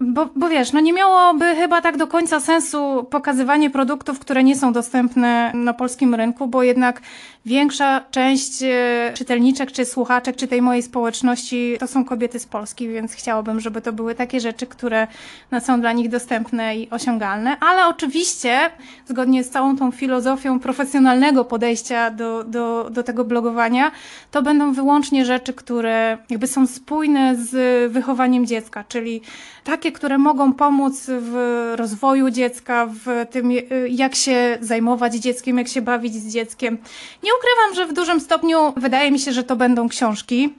bo, 0.00 0.28
bo 0.36 0.48
wiesz, 0.48 0.72
no 0.72 0.80
nie 0.80 0.92
miałoby 0.92 1.54
chyba 1.54 1.80
tak 1.80 1.96
do 1.96 2.06
końca 2.06 2.40
sensu 2.40 3.06
pokazywanie 3.10 3.70
produktów, 3.70 4.18
które 4.18 4.44
nie 4.44 4.56
są 4.56 4.72
dostępne 4.72 5.52
na 5.54 5.74
polskim 5.74 6.14
rynku, 6.14 6.46
bo 6.46 6.62
jednak 6.62 7.00
większa 7.46 8.04
część 8.10 8.62
e, 8.62 9.12
czytelniczek 9.14 9.72
czy 9.72 9.84
słuchaczek, 9.84 10.36
czy 10.36 10.48
tej 10.48 10.62
mojej 10.62 10.82
społeczności 10.82 11.76
to 11.80 11.86
są 11.86 12.04
kobiety 12.04 12.38
z 12.38 12.46
Polski, 12.46 12.88
więc 12.88 13.12
chciałabym, 13.12 13.60
żeby 13.60 13.80
to 13.80 13.92
były 13.92 14.14
takie 14.14 14.40
rzeczy, 14.40 14.66
które 14.66 15.06
no, 15.50 15.60
są 15.60 15.80
dla 15.80 15.92
nich 15.92 16.08
dostępne 16.08 16.76
i 16.76 16.90
osiągalne. 16.90 17.56
Ale 17.60 17.86
oczywiście, 17.86 18.70
zgodnie 19.06 19.44
z 19.44 19.50
całą 19.50 19.76
tą 19.76 19.90
filozofią 19.90 20.60
profesjonalnego 20.60 21.44
podejścia 21.44 22.10
do, 22.10 22.44
do, 22.44 22.90
do 22.90 23.02
tego 23.02 23.24
blogowania, 23.24 23.92
to 24.30 24.42
będą 24.42 24.72
wyłącznie 24.72 25.24
rzeczy, 25.24 25.52
które 25.52 26.18
jakby 26.30 26.46
są 26.46 26.66
spójne 26.66 27.36
z 27.36 27.92
wychowaniem 27.92 28.46
dziecka, 28.46 28.84
czyli 28.88 29.20
takie, 29.64 29.92
które 29.92 30.18
mogą 30.18 30.52
pomóc 30.52 31.04
w 31.08 31.72
rozwoju 31.76 32.30
dziecka, 32.30 32.86
w 32.86 33.26
tym, 33.30 33.50
jak 33.88 34.14
się 34.14 34.58
zajmować 34.60 35.14
dzieckiem, 35.14 35.58
jak 35.58 35.68
się 35.68 35.82
bawić 35.82 36.14
z 36.14 36.32
dzieckiem. 36.32 36.78
Nie 37.22 37.33
ukrywam, 37.38 37.74
że 37.74 37.86
w 37.86 37.96
dużym 37.96 38.20
stopniu 38.20 38.72
wydaje 38.76 39.10
mi 39.10 39.18
się, 39.18 39.32
że 39.32 39.44
to 39.44 39.56
będą 39.56 39.88
książki, 39.88 40.54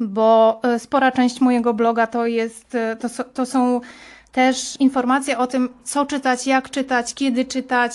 bo 0.00 0.60
e, 0.62 0.78
spora 0.78 1.12
część 1.12 1.40
mojego 1.40 1.74
bloga 1.74 2.06
to 2.06 2.26
jest, 2.26 2.74
e, 2.74 2.96
to, 2.96 3.24
to 3.24 3.46
są 3.46 3.80
też 4.32 4.76
informacje 4.76 5.38
o 5.38 5.46
tym, 5.46 5.68
co 5.84 6.06
czytać, 6.06 6.46
jak 6.46 6.70
czytać, 6.70 7.14
kiedy 7.14 7.44
czytać, 7.44 7.92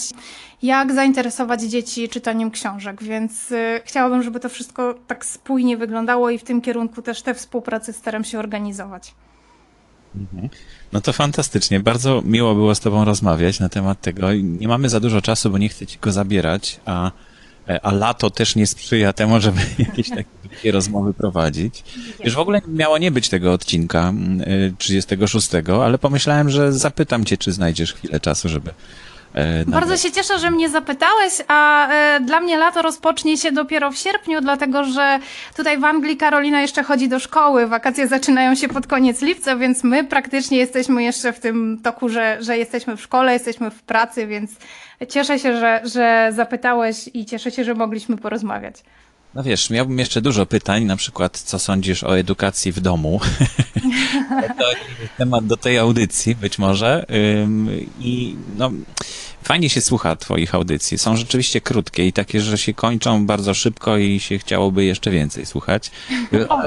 jak 0.62 0.94
zainteresować 0.94 1.62
dzieci 1.62 2.10
czytaniem 2.10 2.52
książek, 2.52 3.04
więc 3.04 3.52
y, 3.52 3.82
chciałabym, 3.86 4.24
żeby 4.24 4.40
to 4.40 4.50
wszystko 4.50 4.96
tak 5.08 5.26
spójnie 5.26 5.78
wyglądało 5.78 6.30
i 6.30 6.38
w 6.38 6.44
tym 6.44 6.62
kierunku 6.62 7.02
też 7.02 7.22
te 7.22 7.34
współpracy 7.34 7.94
staram 7.94 8.24
się 8.24 8.40
organizować. 8.40 9.14
Mhm. 10.16 10.50
No 10.94 11.02
to 11.02 11.14
fantastycznie. 11.14 11.80
Bardzo 11.80 12.22
miło 12.26 12.56
było 12.56 12.76
z 12.76 12.80
Tobą 12.80 13.06
rozmawiać 13.06 13.60
na 13.60 13.70
temat 13.70 14.02
tego. 14.02 14.34
Nie 14.34 14.68
mamy 14.68 14.90
za 14.90 15.00
dużo 15.00 15.22
czasu, 15.22 15.50
bo 15.50 15.58
nie 15.58 15.70
chcę 15.70 15.86
Ci 15.86 15.98
go 16.02 16.12
zabierać, 16.12 16.80
a, 16.86 17.12
a 17.82 17.92
lato 17.92 18.30
też 18.30 18.56
nie 18.56 18.68
sprzyja 18.68 19.14
temu, 19.14 19.40
żeby 19.40 19.60
jakieś 19.80 20.10
takie 20.10 20.72
rozmowy 20.72 21.14
prowadzić. 21.14 21.84
Już 22.24 22.36
w 22.36 22.40
ogóle 22.40 22.62
miało 22.68 22.98
nie 22.98 23.12
być 23.12 23.30
tego 23.30 23.54
odcinka 23.54 24.14
36, 24.78 25.54
y, 25.54 25.84
ale 25.84 25.98
pomyślałem, 25.98 26.50
że 26.50 26.74
zapytam 26.74 27.26
Cię, 27.26 27.38
czy 27.38 27.52
znajdziesz 27.52 27.94
chwilę 27.94 28.20
czasu, 28.20 28.50
żeby 28.50 28.72
E, 29.36 29.66
Bardzo 29.66 29.98
się 29.98 30.12
cieszę, 30.12 30.40
że 30.40 30.52
mnie 30.52 30.70
zapytałeś, 30.70 31.34
a 31.48 31.90
e, 31.90 32.20
dla 32.20 32.40
mnie 32.40 32.58
lato 32.58 32.82
rozpocznie 32.82 33.38
się 33.38 33.52
dopiero 33.52 33.92
w 33.92 33.98
sierpniu, 33.98 34.42
dlatego 34.42 34.84
że 34.84 35.20
tutaj 35.56 35.78
w 35.78 35.86
Anglii 35.86 36.18
Karolina 36.18 36.62
jeszcze 36.62 36.84
chodzi 36.84 37.10
do 37.10 37.20
szkoły. 37.20 37.68
Wakacje 37.68 38.08
zaczynają 38.08 38.56
się 38.56 38.68
pod 38.68 38.88
koniec 38.88 39.22
lipca, 39.22 39.56
więc 39.56 39.84
my 39.84 40.04
praktycznie 40.04 40.58
jesteśmy 40.58 41.04
jeszcze 41.04 41.34
w 41.34 41.40
tym 41.40 41.80
toku, 41.84 42.10
że, 42.10 42.38
że 42.40 42.58
jesteśmy 42.58 42.98
w 42.98 43.02
szkole, 43.02 43.34
jesteśmy 43.34 43.72
w 43.72 43.82
pracy, 43.82 44.28
więc 44.28 44.52
cieszę 45.10 45.40
się, 45.40 45.60
że, 45.60 45.82
że 45.84 46.30
zapytałeś 46.32 47.10
i 47.14 47.26
cieszę 47.26 47.52
się, 47.52 47.64
że 47.64 47.74
mogliśmy 47.74 48.18
porozmawiać. 48.18 48.84
No 49.36 49.44
wiesz, 49.44 49.70
miałbym 49.70 50.00
jeszcze 50.00 50.22
dużo 50.22 50.46
pytań, 50.46 50.84
na 50.84 50.96
przykład 50.96 51.38
co 51.38 51.60
sądzisz 51.60 52.04
o 52.04 52.18
edukacji 52.18 52.72
w 52.72 52.80
domu. 52.80 53.20
to 54.60 54.70
jest 54.72 55.18
temat 55.18 55.46
do 55.46 55.58
tej 55.58 55.78
audycji 55.78 56.36
być 56.36 56.60
może. 56.60 57.06
I 58.00 58.36
no, 58.58 58.72
fajnie 59.44 59.70
się 59.70 59.82
słucha 59.82 60.16
twoich 60.16 60.56
audycji. 60.56 60.98
Są 60.98 61.18
rzeczywiście 61.18 61.62
krótkie 61.62 62.08
i 62.08 62.14
takie, 62.14 62.42
że 62.42 62.58
się 62.58 62.74
kończą 62.74 63.26
bardzo 63.26 63.54
szybko 63.54 63.98
i 63.98 64.20
się 64.20 64.38
chciałoby 64.38 64.86
jeszcze 64.86 65.12
więcej 65.12 65.46
słuchać. 65.46 65.92
O, 66.50 66.62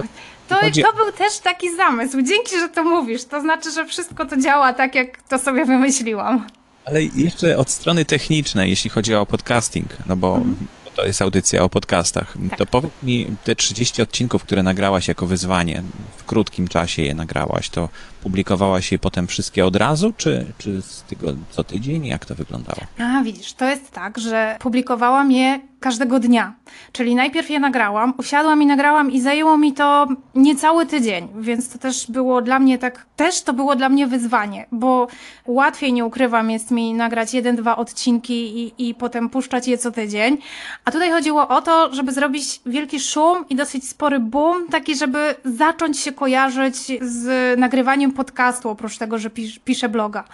to, 0.49 0.61
to 0.61 0.93
był 0.97 1.13
też 1.13 1.39
taki 1.39 1.77
zamysł. 1.77 2.23
Dzięki, 2.23 2.59
że 2.59 2.69
to 2.69 2.85
mówisz. 2.85 3.25
To 3.25 3.41
znaczy, 3.41 3.71
że 3.71 3.87
wszystko 3.87 4.27
to 4.27 4.37
działa 4.37 4.73
tak, 4.73 4.95
jak 4.95 5.23
to 5.23 5.39
sobie 5.39 5.65
wymyśliłam. 5.65 6.47
Ale 6.85 7.03
jeszcze 7.03 7.59
od 7.59 7.71
strony 7.71 8.05
technicznej, 8.05 8.71
jeśli 8.71 8.91
chodzi 8.91 9.15
o 9.15 9.27
podcasting, 9.27 9.89
no 10.07 10.17
bo 10.17 10.37
mhm 10.37 10.57
to 10.99 11.07
jest 11.07 11.23
audycja 11.23 11.63
o 11.63 11.69
podcastach. 11.69 12.35
Tak. 12.51 12.59
To 12.59 12.67
powiedz 12.67 12.93
mi, 13.03 13.27
te 13.45 13.57
30 13.57 14.03
odcinków, 14.03 14.43
które 14.43 14.63
nagrałaś 14.63 15.09
jako 15.09 15.27
wyzwanie, 15.27 15.83
w 16.17 16.25
krótkim 16.25 16.69
czasie 16.69 17.03
je 17.03 17.15
nagrałaś, 17.15 17.71
to 17.71 17.89
publikowałaś 18.23 18.93
je 18.93 18.99
potem 18.99 19.27
wszystkie 19.27 19.67
od 19.67 19.77
razu, 19.77 20.13
czy, 20.17 20.47
czy 20.59 20.83
z 20.83 21.03
tego 21.03 21.35
co 21.51 21.65
tydzień? 21.65 22.07
Jak 22.07 22.27
to 22.27 22.35
wyglądało? 22.35 22.81
A, 22.99 23.23
widzisz, 23.23 23.53
to 23.53 23.65
jest 23.65 23.91
tak, 23.91 24.19
że 24.19 24.57
publikowałam 24.61 25.33
je 25.33 25.61
każdego 25.81 26.21
dnia. 26.21 26.55
Czyli 26.93 27.15
najpierw 27.15 27.51
je 27.51 27.61
nagrałam, 27.61 28.15
usiadłam 28.19 28.63
i 28.63 28.67
nagrałam 28.67 29.11
i 29.11 29.21
zajęło 29.21 29.59
mi 29.59 29.73
to 29.73 30.09
niecały 30.35 30.87
tydzień, 30.87 31.29
więc 31.39 31.69
to 31.69 31.79
też 31.79 32.11
było 32.11 32.43
dla 32.43 32.59
mnie 32.59 32.79
tak, 32.79 33.07
też 33.17 33.43
to 33.43 33.53
było 33.53 33.77
dla 33.77 33.89
mnie 33.89 34.07
wyzwanie, 34.07 34.67
bo 34.73 35.09
łatwiej, 35.47 35.93
nie 35.93 36.05
ukrywam, 36.05 36.51
jest 36.51 36.71
mi 36.71 36.95
nagrać 36.95 37.35
jeden, 37.35 37.57
dwa 37.57 37.77
odcinki 37.77 38.35
i, 38.35 38.89
i 38.89 38.95
potem 38.95 39.31
puszczać 39.31 39.69
je 39.69 39.79
co 39.79 39.91
tydzień, 39.91 40.39
a 40.85 40.91
tutaj 40.91 41.11
chodziło 41.11 41.49
o 41.49 41.63
to, 41.63 41.95
żeby 41.95 42.13
zrobić 42.13 42.61
wielki 42.67 43.01
szum 43.01 43.45
i 43.51 43.57
dosyć 43.57 43.89
spory 43.89 44.21
boom, 44.21 44.69
taki, 44.69 44.97
żeby 44.97 45.35
zacząć 45.45 45.99
się 45.99 46.13
kojarzyć 46.13 46.77
z 47.01 47.59
nagrywaniem 47.59 48.13
podcastu, 48.13 48.69
oprócz 48.71 48.99
tego, 48.99 49.19
że 49.19 49.31
pis 49.31 49.59
piszę 49.59 49.89
bloga. 49.89 50.25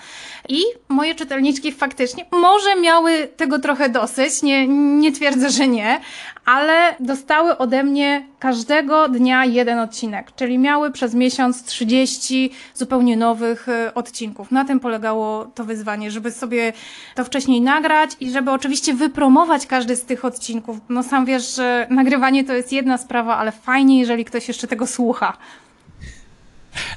I 0.49 0.63
moje 0.89 1.15
czytelniczki 1.15 1.73
faktycznie 1.73 2.27
może 2.33 2.77
miały 2.77 3.29
tego 3.37 3.59
trochę 3.59 3.89
dosyć, 3.89 4.43
nie, 4.43 4.69
nie 4.69 5.13
twierdzę, 5.13 5.34
twierdzę, 5.35 5.59
że 5.59 5.69
nie, 5.69 6.01
ale 6.45 6.97
dostały 7.01 7.59
ode 7.59 7.85
mnie 7.85 8.27
każdego 8.39 9.09
dnia 9.09 9.45
jeden 9.45 9.79
odcinek, 9.79 10.33
czyli 10.37 10.59
miały 10.59 10.91
przez 10.91 11.15
miesiąc 11.15 11.65
30 11.65 12.51
zupełnie 12.75 13.17
nowych 13.17 13.69
e, 13.69 13.95
odcinków. 13.95 14.51
Na 14.51 14.65
tym 14.65 14.81
polegało 14.81 15.45
to 15.45 15.65
wyzwanie, 15.65 16.11
żeby 16.11 16.31
sobie 16.31 16.73
to 17.15 17.25
wcześniej 17.25 17.61
nagrać 17.61 18.11
i 18.21 18.31
żeby 18.31 18.51
oczywiście 18.51 18.95
wypromować 18.95 19.67
każdy 19.67 19.97
z 19.97 20.05
tych 20.05 20.25
odcinków. 20.25 20.77
No 20.89 21.03
sam 21.03 21.25
wiesz, 21.25 21.57
że 21.57 21.87
nagrywanie 21.91 22.45
to 22.45 22.53
jest 22.53 22.73
jedna 22.73 22.99
sprawa, 22.99 23.37
ale 23.37 23.53
fajnie, 23.53 24.01
jeżeli 24.01 24.25
ktoś 24.25 24.49
jeszcze 24.49 24.67
tego 24.67 24.87
słucha. 24.87 25.37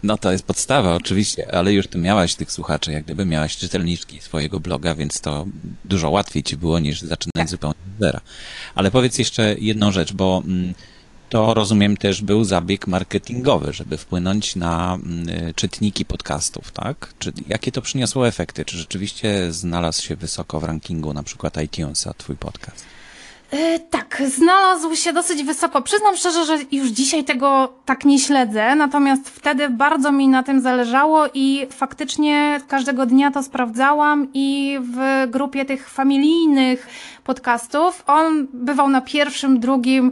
No 0.03 0.17
to 0.17 0.31
jest 0.31 0.43
podstawa, 0.43 0.95
oczywiście, 0.95 1.55
ale 1.55 1.73
już 1.73 1.87
ty 1.87 1.97
miałaś 1.97 2.35
tych 2.35 2.51
słuchaczy, 2.51 2.91
jak 2.91 3.03
gdyby 3.03 3.25
miałaś 3.25 3.57
czytelniczki 3.57 4.21
swojego 4.21 4.59
bloga, 4.59 4.95
więc 4.95 5.21
to 5.21 5.45
dużo 5.85 6.09
łatwiej 6.09 6.43
ci 6.43 6.57
było 6.57 6.79
niż 6.79 7.01
zaczynać 7.01 7.33
tak. 7.33 7.49
zupełnie 7.49 7.75
z 7.97 8.01
zera. 8.01 8.21
Ale 8.75 8.91
powiedz 8.91 9.17
jeszcze 9.17 9.55
jedną 9.59 9.91
rzecz, 9.91 10.13
bo 10.13 10.43
mm, 10.45 10.73
to 11.29 11.53
rozumiem 11.53 11.97
też 11.97 12.21
był 12.21 12.43
zabieg 12.43 12.87
marketingowy, 12.87 13.73
żeby 13.73 13.97
wpłynąć 13.97 14.55
na 14.55 14.93
mm, 14.93 15.53
czytniki 15.55 16.05
podcastów, 16.05 16.71
tak? 16.71 17.13
Czy 17.19 17.33
jakie 17.47 17.71
to 17.71 17.81
przyniosło 17.81 18.27
efekty? 18.27 18.65
Czy 18.65 18.77
rzeczywiście 18.77 19.53
znalazł 19.53 20.01
się 20.01 20.15
wysoko 20.15 20.59
w 20.59 20.63
rankingu 20.63 21.13
na 21.13 21.23
przykład 21.23 21.63
iTunesa 21.63 22.13
twój 22.13 22.35
podcast? 22.35 22.96
E, 23.51 23.79
tak, 23.79 24.23
znalazł 24.25 24.95
się 24.95 25.13
dosyć 25.13 25.43
wysoko. 25.43 25.81
Przyznam 25.81 26.15
szczerze, 26.15 26.45
że 26.45 26.57
już 26.71 26.87
dzisiaj 26.87 27.23
tego 27.23 27.73
tak 27.85 28.05
nie 28.05 28.19
śledzę, 28.19 28.75
natomiast 28.75 29.29
wtedy 29.29 29.69
bardzo 29.69 30.11
mi 30.11 30.27
na 30.27 30.43
tym 30.43 30.61
zależało 30.61 31.25
i 31.33 31.67
faktycznie 31.71 32.59
każdego 32.67 33.05
dnia 33.05 33.31
to 33.31 33.43
sprawdzałam 33.43 34.27
i 34.33 34.79
w 34.81 35.27
grupie 35.31 35.65
tych 35.65 35.89
familijnych 35.89 36.87
podcastów 37.23 38.03
on 38.07 38.47
bywał 38.53 38.89
na 38.89 39.01
pierwszym, 39.01 39.59
drugim, 39.59 40.11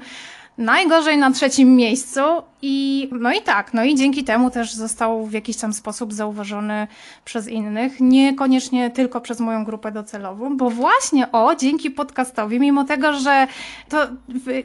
najgorzej 0.57 1.17
na 1.17 1.31
trzecim 1.31 1.75
miejscu 1.75 2.21
i 2.61 3.09
no 3.19 3.33
i 3.33 3.41
tak, 3.41 3.73
no 3.73 3.83
i 3.83 3.95
dzięki 3.95 4.23
temu 4.23 4.51
też 4.51 4.73
został 4.73 5.25
w 5.25 5.33
jakiś 5.33 5.57
tam 5.57 5.73
sposób 5.73 6.13
zauważony 6.13 6.87
przez 7.25 7.47
innych, 7.47 7.99
niekoniecznie 7.99 8.89
tylko 8.89 9.21
przez 9.21 9.39
moją 9.39 9.65
grupę 9.65 9.91
docelową, 9.91 10.57
bo 10.57 10.69
właśnie 10.69 11.31
o, 11.31 11.55
dzięki 11.55 11.91
podcastowi, 11.91 12.59
mimo 12.59 12.83
tego, 12.83 13.13
że 13.13 13.47
to 13.89 14.07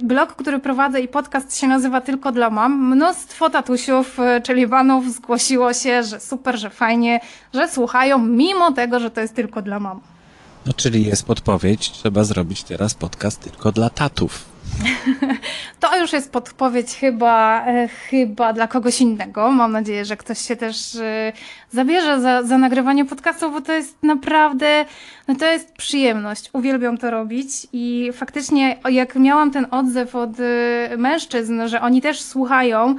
blog, 0.00 0.34
który 0.34 0.58
prowadzę 0.58 1.00
i 1.00 1.08
podcast 1.08 1.58
się 1.58 1.66
nazywa 1.68 2.00
tylko 2.00 2.32
dla 2.32 2.50
mam, 2.50 2.94
mnóstwo 2.94 3.50
tatusiów, 3.50 4.20
e, 4.20 4.40
czyli 4.40 4.68
panów 4.68 5.12
zgłosiło 5.12 5.72
się, 5.72 6.02
że 6.02 6.20
super, 6.20 6.58
że 6.58 6.70
fajnie, 6.70 7.20
że 7.54 7.68
słuchają, 7.68 8.18
mimo 8.18 8.72
tego, 8.72 9.00
że 9.00 9.10
to 9.10 9.20
jest 9.20 9.34
tylko 9.34 9.62
dla 9.62 9.80
mam. 9.80 10.00
No 10.66 10.72
czyli 10.72 11.04
jest 11.04 11.26
podpowiedź, 11.26 11.90
trzeba 11.90 12.24
zrobić 12.24 12.62
teraz 12.62 12.94
podcast 12.94 13.40
tylko 13.40 13.72
dla 13.72 13.90
tatów. 13.90 14.49
To 15.80 16.00
już 16.00 16.12
jest 16.12 16.32
podpowiedź 16.32 16.94
chyba, 16.94 17.66
e, 17.66 17.88
chyba 17.88 18.52
dla 18.52 18.68
kogoś 18.68 19.00
innego. 19.00 19.50
Mam 19.50 19.72
nadzieję, 19.72 20.04
że 20.04 20.16
ktoś 20.16 20.38
się 20.38 20.56
też 20.56 20.96
e, 20.96 21.32
zabierze 21.70 22.20
za, 22.20 22.42
za 22.42 22.58
nagrywanie 22.58 23.04
podcastów, 23.04 23.52
bo 23.52 23.60
to 23.60 23.72
jest 23.72 24.02
naprawdę, 24.02 24.84
no 25.28 25.34
to 25.34 25.46
jest 25.46 25.72
przyjemność. 25.72 26.50
Uwielbiam 26.52 26.98
to 26.98 27.10
robić 27.10 27.66
i 27.72 28.10
faktycznie 28.12 28.76
jak 28.90 29.16
miałam 29.16 29.50
ten 29.50 29.66
odzew 29.70 30.14
od 30.14 30.30
e, 30.40 30.96
mężczyzn, 30.96 31.60
że 31.66 31.80
oni 31.80 32.02
też 32.02 32.20
słuchają, 32.22 32.94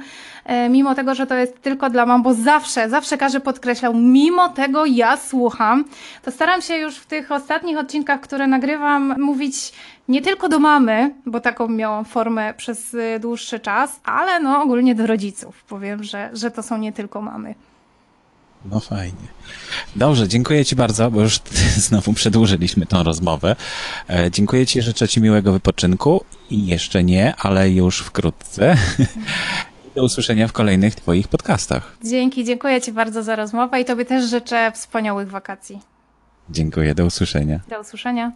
mimo 0.70 0.94
tego, 0.94 1.14
że 1.14 1.26
to 1.26 1.34
jest 1.34 1.62
tylko 1.62 1.90
dla 1.90 2.06
mam, 2.06 2.22
bo 2.22 2.34
zawsze, 2.34 2.88
zawsze 2.88 3.18
każdy 3.18 3.40
podkreślał, 3.40 3.94
mimo 3.94 4.48
tego 4.48 4.84
ja 4.86 5.16
słucham, 5.16 5.84
to 6.22 6.30
staram 6.30 6.62
się 6.62 6.76
już 6.76 6.96
w 6.96 7.06
tych 7.06 7.32
ostatnich 7.32 7.78
odcinkach, 7.78 8.20
które 8.20 8.46
nagrywam, 8.46 9.14
mówić 9.18 9.72
nie 10.12 10.22
tylko 10.22 10.48
do 10.48 10.58
mamy, 10.58 11.14
bo 11.26 11.40
taką 11.40 11.68
miałam 11.68 12.04
formę 12.04 12.54
przez 12.54 12.94
y, 12.94 13.18
dłuższy 13.20 13.60
czas, 13.60 14.00
ale 14.04 14.40
no 14.40 14.62
ogólnie 14.62 14.94
do 14.94 15.06
rodziców. 15.06 15.64
Powiem, 15.64 16.04
że, 16.04 16.30
że 16.32 16.50
to 16.50 16.62
są 16.62 16.78
nie 16.78 16.92
tylko 16.92 17.22
mamy. 17.22 17.54
No 18.64 18.80
fajnie. 18.80 19.28
Dobrze, 19.96 20.28
dziękuję 20.28 20.64
Ci 20.64 20.76
bardzo, 20.76 21.10
bo 21.10 21.20
już 21.20 21.40
znowu 21.88 22.12
przedłużyliśmy 22.12 22.86
tą 22.86 23.02
rozmowę. 23.02 23.56
E, 24.10 24.30
dziękuję 24.30 24.66
Ci, 24.66 24.82
życzę 24.82 25.08
Ci 25.08 25.20
miłego 25.20 25.52
wypoczynku 25.52 26.24
i 26.50 26.66
jeszcze 26.66 27.04
nie, 27.04 27.34
ale 27.36 27.70
już 27.70 27.98
wkrótce. 27.98 28.76
Do 29.94 30.04
usłyszenia 30.04 30.48
w 30.48 30.52
kolejnych 30.52 30.94
Twoich 30.94 31.28
podcastach. 31.28 31.96
Dzięki, 32.04 32.44
dziękuję 32.44 32.80
Ci 32.80 32.92
bardzo 32.92 33.22
za 33.22 33.36
rozmowę 33.36 33.80
i 33.80 33.84
Tobie 33.84 34.04
też 34.04 34.30
życzę 34.30 34.72
wspaniałych 34.74 35.30
wakacji. 35.30 35.80
Dziękuję, 36.50 36.94
do 36.94 37.04
usłyszenia. 37.04 37.60
Do 37.68 37.80
usłyszenia. 37.80 38.32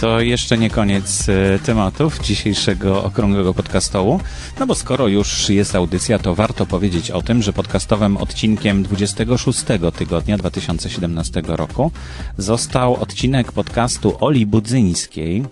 To 0.00 0.20
jeszcze 0.20 0.58
nie 0.58 0.70
koniec 0.70 1.28
e, 1.28 1.58
tematów 1.58 2.20
dzisiejszego 2.20 3.04
okrągłego 3.04 3.54
podcastołu. 3.54 4.20
No 4.60 4.66
bo 4.66 4.74
skoro 4.74 5.08
już 5.08 5.48
jest 5.48 5.74
audycja, 5.74 6.18
to 6.18 6.34
warto 6.34 6.66
powiedzieć 6.66 7.10
o 7.10 7.22
tym, 7.22 7.42
że 7.42 7.52
podcastowym 7.52 8.16
odcinkiem 8.16 8.82
26 8.82 9.60
tygodnia 9.96 10.38
2017 10.38 11.42
roku 11.46 11.90
został 12.38 12.94
odcinek 12.94 13.52
podcastu 13.52 14.16
Oli 14.20 14.46
Budzyńskiej. 14.46 15.44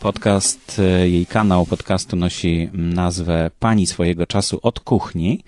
Podcast, 0.00 0.78
e, 0.78 1.08
jej 1.08 1.26
kanał 1.26 1.66
podcastu 1.66 2.16
nosi 2.16 2.70
nazwę 2.72 3.50
Pani 3.58 3.86
swojego 3.86 4.26
czasu 4.26 4.58
od 4.62 4.80
kuchni 4.80 5.42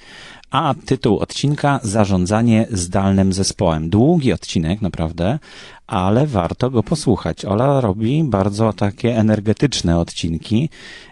a 0.50 0.74
tytuł 0.86 1.18
odcinka 1.18 1.80
Zarządzanie 1.82 2.66
zdalnym 2.70 3.32
zespołem. 3.32 3.90
Długi 3.90 4.32
odcinek, 4.32 4.82
naprawdę, 4.82 5.38
ale 5.86 6.26
warto 6.26 6.70
go 6.70 6.82
posłuchać. 6.82 7.44
Ola 7.44 7.80
robi 7.80 8.24
bardzo 8.24 8.72
takie 8.72 9.16
energetyczne 9.16 9.98
odcinki 9.98 10.68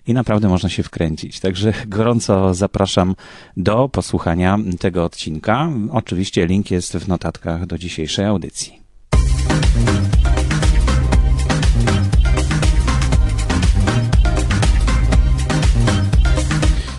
i 0.07 0.14
naprawdę 0.14 0.48
można 0.48 0.68
się 0.68 0.83
wkręcić. 0.83 1.40
Także 1.40 1.72
gorąco 1.87 2.55
zapraszam 2.55 3.14
do 3.57 3.88
posłuchania 3.88 4.59
tego 4.81 5.05
odcinka. 5.05 5.68
Oczywiście 5.92 6.46
link 6.46 6.70
jest 6.70 6.96
w 6.96 7.09
notatkach 7.09 7.66
do 7.66 7.79
dzisiejszej 7.79 8.24
audycji. 8.24 8.79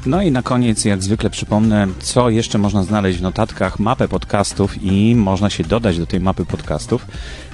No 0.10 0.22
i 0.22 0.32
na 0.32 0.44
koniec, 0.44 0.86
jak 0.86 1.04
zwykle 1.04 1.30
przypomnę, 1.30 1.88
co 2.00 2.30
jeszcze 2.30 2.58
można 2.58 2.84
znaleźć 2.84 3.20
w 3.20 3.22
notatkach, 3.22 3.80
mapę 3.80 4.08
podcastów 4.08 4.84
i 4.84 5.16
można 5.16 5.50
się 5.50 5.64
dodać 5.64 5.98
do 5.98 6.06
tej 6.06 6.20
mapy 6.20 6.46
podcastów. 6.46 7.06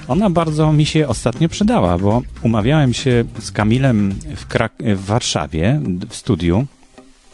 Ona 0.08 0.30
bardzo 0.30 0.72
mi 0.72 0.86
się 0.86 1.08
ostatnio 1.08 1.48
przydała, 1.48 1.98
bo 1.98 2.22
umawiałem 2.42 2.94
się 2.94 3.24
z 3.38 3.52
Kamilem 3.52 4.14
w, 4.36 4.46
Krak 4.46 4.72
w 4.78 5.04
Warszawie 5.04 5.80
w 6.08 6.14
studiu. 6.14 6.66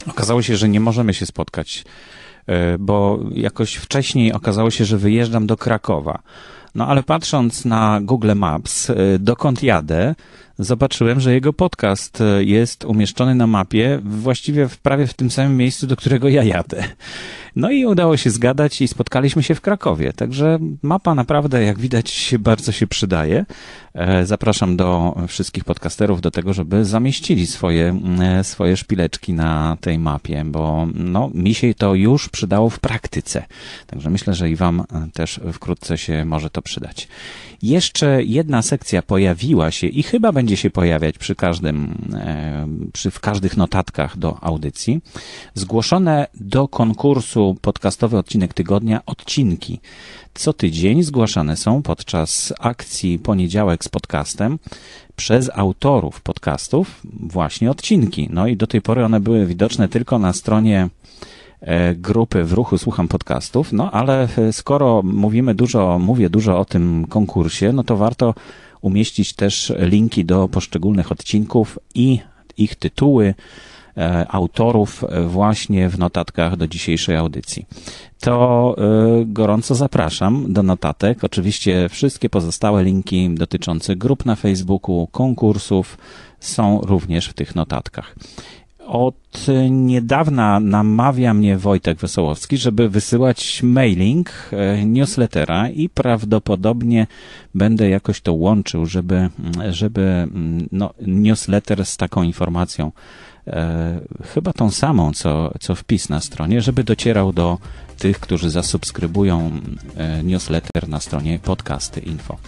Okazało 0.07 0.43
się, 0.43 0.57
że 0.57 0.69
nie 0.69 0.81
możemy 0.81 1.15
się 1.15 1.27
spotkać, 1.27 1.85
e, 2.47 2.79
bo 2.79 3.19
jakoś 3.35 3.75
wcześniej 3.75 4.33
okazało 4.33 4.71
się, 4.71 4.85
że 4.85 4.99
wyjeżdżam 4.99 5.47
do 5.47 5.57
Krakowa. 5.57 6.23
No 6.75 6.87
ale 6.87 7.03
patrząc 7.03 7.65
na 7.65 8.01
Google 8.03 8.33
Maps, 8.37 8.91
e, 8.91 8.95
dokąd 9.19 9.63
jadę, 9.63 10.15
zobaczyłem, 10.59 11.21
że 11.21 11.33
jego 11.33 11.53
podcast 11.53 12.21
e, 12.21 12.45
jest 12.45 12.85
umieszczony 12.85 13.35
na 13.35 13.47
mapie 13.47 14.01
właściwie 14.05 14.69
w, 14.69 14.79
prawie 14.79 15.07
w 15.07 15.15
tym 15.15 15.31
samym 15.31 15.57
miejscu, 15.57 15.87
do 15.87 15.97
którego 15.97 16.29
ja 16.29 16.45
jadę. 16.45 16.85
No 17.57 17.71
i 17.71 17.87
udało 17.87 18.17
się 18.17 18.31
zgadać 18.31 18.81
i 18.81 18.88
spotkaliśmy 18.88 19.43
się 19.43 19.55
w 19.55 19.61
Krakowie. 19.61 20.12
Także 20.12 20.59
mapa 20.83 21.15
naprawdę, 21.15 21.62
jak 21.62 21.79
widać, 21.79 22.35
bardzo 22.38 22.73
się 22.73 22.87
przydaje. 22.87 23.45
E, 23.95 24.27
zapraszam 24.27 24.77
do 24.77 25.17
wszystkich 25.29 25.65
podcasterów 25.65 26.21
do 26.21 26.31
tego, 26.31 26.53
żeby 26.53 26.85
zamieścili 26.85 27.47
swoje, 27.47 28.01
e, 28.21 28.45
swoje 28.45 28.77
szpileczki 28.77 29.33
na 29.33 29.77
tej 29.81 29.99
mapie, 29.99 30.45
bo 30.45 30.87
no, 30.95 31.31
mi 31.35 31.55
się 31.55 31.75
to 31.75 31.95
już 31.95 32.29
przydało 32.29 32.71
w 32.71 32.81
praktyce. 32.81 33.45
Także 33.87 34.11
myślę, 34.11 34.35
że 34.35 34.51
i 34.51 34.57
Wam 34.57 34.85
też 35.12 35.41
wkrótce 35.53 35.99
się 35.99 36.25
może 36.25 36.51
to 36.51 36.62
przydać. 36.62 37.09
Jeszcze 37.62 38.23
jedna 38.23 38.62
sekcja 38.62 39.03
pojawiła 39.03 39.71
się 39.71 39.87
i 39.87 40.03
chyba 40.03 40.33
będzie 40.33 40.57
się 40.57 40.71
pojawiać 40.71 41.19
przy 41.19 41.35
każdym, 41.35 41.95
e, 42.15 42.67
przy, 42.93 43.11
w 43.11 43.21
każdych 43.21 43.57
notatkach 43.57 44.19
do 44.19 44.38
audycji. 44.45 45.01
Zgłoszone 45.55 46.27
do 46.35 46.69
konkursu 46.69 47.42
podcastowy 47.61 48.19
odcinek 48.19 48.55
tygodnia 48.55 49.01
odcinki. 49.07 49.81
Co 50.35 50.53
tydzień 50.53 51.03
zgłaszane 51.03 51.57
są 51.57 51.83
podczas 51.83 52.53
akcji 52.61 53.19
Poniedziałek 53.19 53.85
z 53.85 53.89
podcastem 53.89 54.59
przez 55.17 55.51
autorów 55.55 56.21
podcastów 56.21 57.01
właśnie 57.21 57.71
odcinki. 57.71 58.29
No 58.33 58.47
i 58.47 58.57
do 58.57 58.67
tej 58.67 58.83
pory 58.83 59.05
one 59.05 59.21
były 59.21 59.47
widoczne 59.47 59.89
tylko 59.89 60.19
na 60.19 60.33
stronie 60.33 60.89
E, 61.63 61.95
grupy 61.95 62.45
w 62.45 62.53
ruchu 62.53 62.79
Słucham 62.79 63.09
Podcastów, 63.09 63.73
no 63.73 63.91
ale 63.91 64.29
e, 64.39 64.53
skoro 64.53 65.03
mówimy 65.03 65.55
dużo, 65.55 65.99
mówię 65.99 66.31
dużo 66.31 66.59
o 66.59 66.65
tym 66.65 67.07
konkursie, 67.09 67.73
no 67.73 67.85
to 67.85 67.97
warto 67.97 68.35
umieścić 68.81 69.33
też 69.33 69.73
linki 69.79 70.25
do 70.25 70.49
poszczególnych 70.49 71.13
odcinków 71.13 71.79
i 71.95 72.21
ich 72.57 72.75
tytuły, 72.75 73.35
autorów 74.29 75.05
e, 75.05 75.23
właśnie 75.23 75.89
w 75.89 75.99
notatkach 75.99 76.57
do 76.57 76.69
dzisiejszej 76.69 77.17
audycji. 77.17 77.67
To 78.21 78.75
e, 78.79 79.25
gorąco 79.27 79.75
zapraszam 79.75 80.53
do 80.53 80.63
notatek. 80.63 81.25
Oczywiście 81.25 81.89
wszystkie 81.89 82.29
pozostałe 82.29 82.85
linki 82.85 83.31
dotyczące 83.35 83.97
grup 83.97 84.27
na 84.27 84.37
Facebooku, 84.37 85.09
konkursów 85.13 85.99
są 86.41 86.81
również 86.81 87.29
w 87.29 87.35
tych 87.35 87.55
notatkach. 87.55 88.15
Od 88.87 89.47
niedawna 89.71 90.61
namawia 90.61 91.35
mnie 91.35 91.59
Wojtek 91.59 91.99
Wesołowski, 91.99 92.57
żeby 92.57 92.89
wysyłać 92.89 93.63
mailing 93.63 94.31
e, 94.53 94.85
newslettera 94.85 95.69
i 95.69 95.89
prawdopodobnie 95.89 97.07
będę 97.55 97.89
jakoś 97.89 98.21
to 98.21 98.33
łączył, 98.33 98.87
żeby, 98.87 99.29
żeby 99.71 100.29
no, 100.73 100.95
newsletter 101.07 101.87
z 101.87 101.97
taką 101.97 102.23
informacją, 102.23 102.93
e, 103.47 104.01
chyba 104.35 104.53
tą 104.53 104.71
samą, 104.71 105.13
co, 105.13 105.53
co 105.61 105.75
wpis 105.75 106.09
na 106.09 106.21
stronie, 106.21 106.61
żeby 106.61 106.85
docierał 106.85 107.33
do 107.33 107.59
tych, 107.99 108.21
którzy 108.21 108.51
zasubskrybują 108.51 109.51
e, 109.97 110.23
newsletter 110.23 110.89
na 110.89 111.01
stronie 111.01 111.39
podcasty 111.39 112.01
info. 112.01 112.39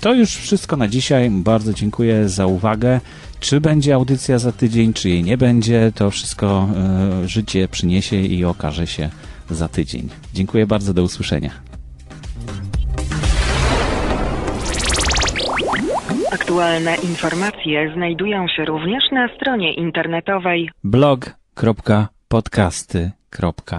To 0.00 0.14
już 0.14 0.36
wszystko 0.36 0.76
na 0.76 0.88
dzisiaj. 0.88 1.30
Bardzo 1.30 1.74
dziękuję 1.74 2.28
za 2.28 2.46
uwagę. 2.46 3.00
Czy 3.40 3.60
będzie 3.60 3.94
audycja 3.94 4.38
za 4.38 4.52
tydzień, 4.52 4.92
czy 4.92 5.08
jej 5.08 5.24
nie 5.24 5.38
będzie, 5.38 5.92
to 5.94 6.10
wszystko 6.10 6.68
e, 7.24 7.28
życie 7.28 7.68
przyniesie 7.68 8.20
i 8.20 8.44
okaże 8.44 8.86
się 8.86 9.10
za 9.50 9.68
tydzień. 9.68 10.08
Dziękuję 10.34 10.66
bardzo, 10.66 10.94
do 10.94 11.02
usłyszenia. 11.02 11.75
Aktualne 16.56 16.96
informacje 16.96 17.92
znajdują 17.94 18.48
się 18.48 18.64
również 18.64 19.04
na 19.12 19.28
stronie 19.36 19.74
internetowej 19.74 20.70
blog.podcasty.info 20.84 23.74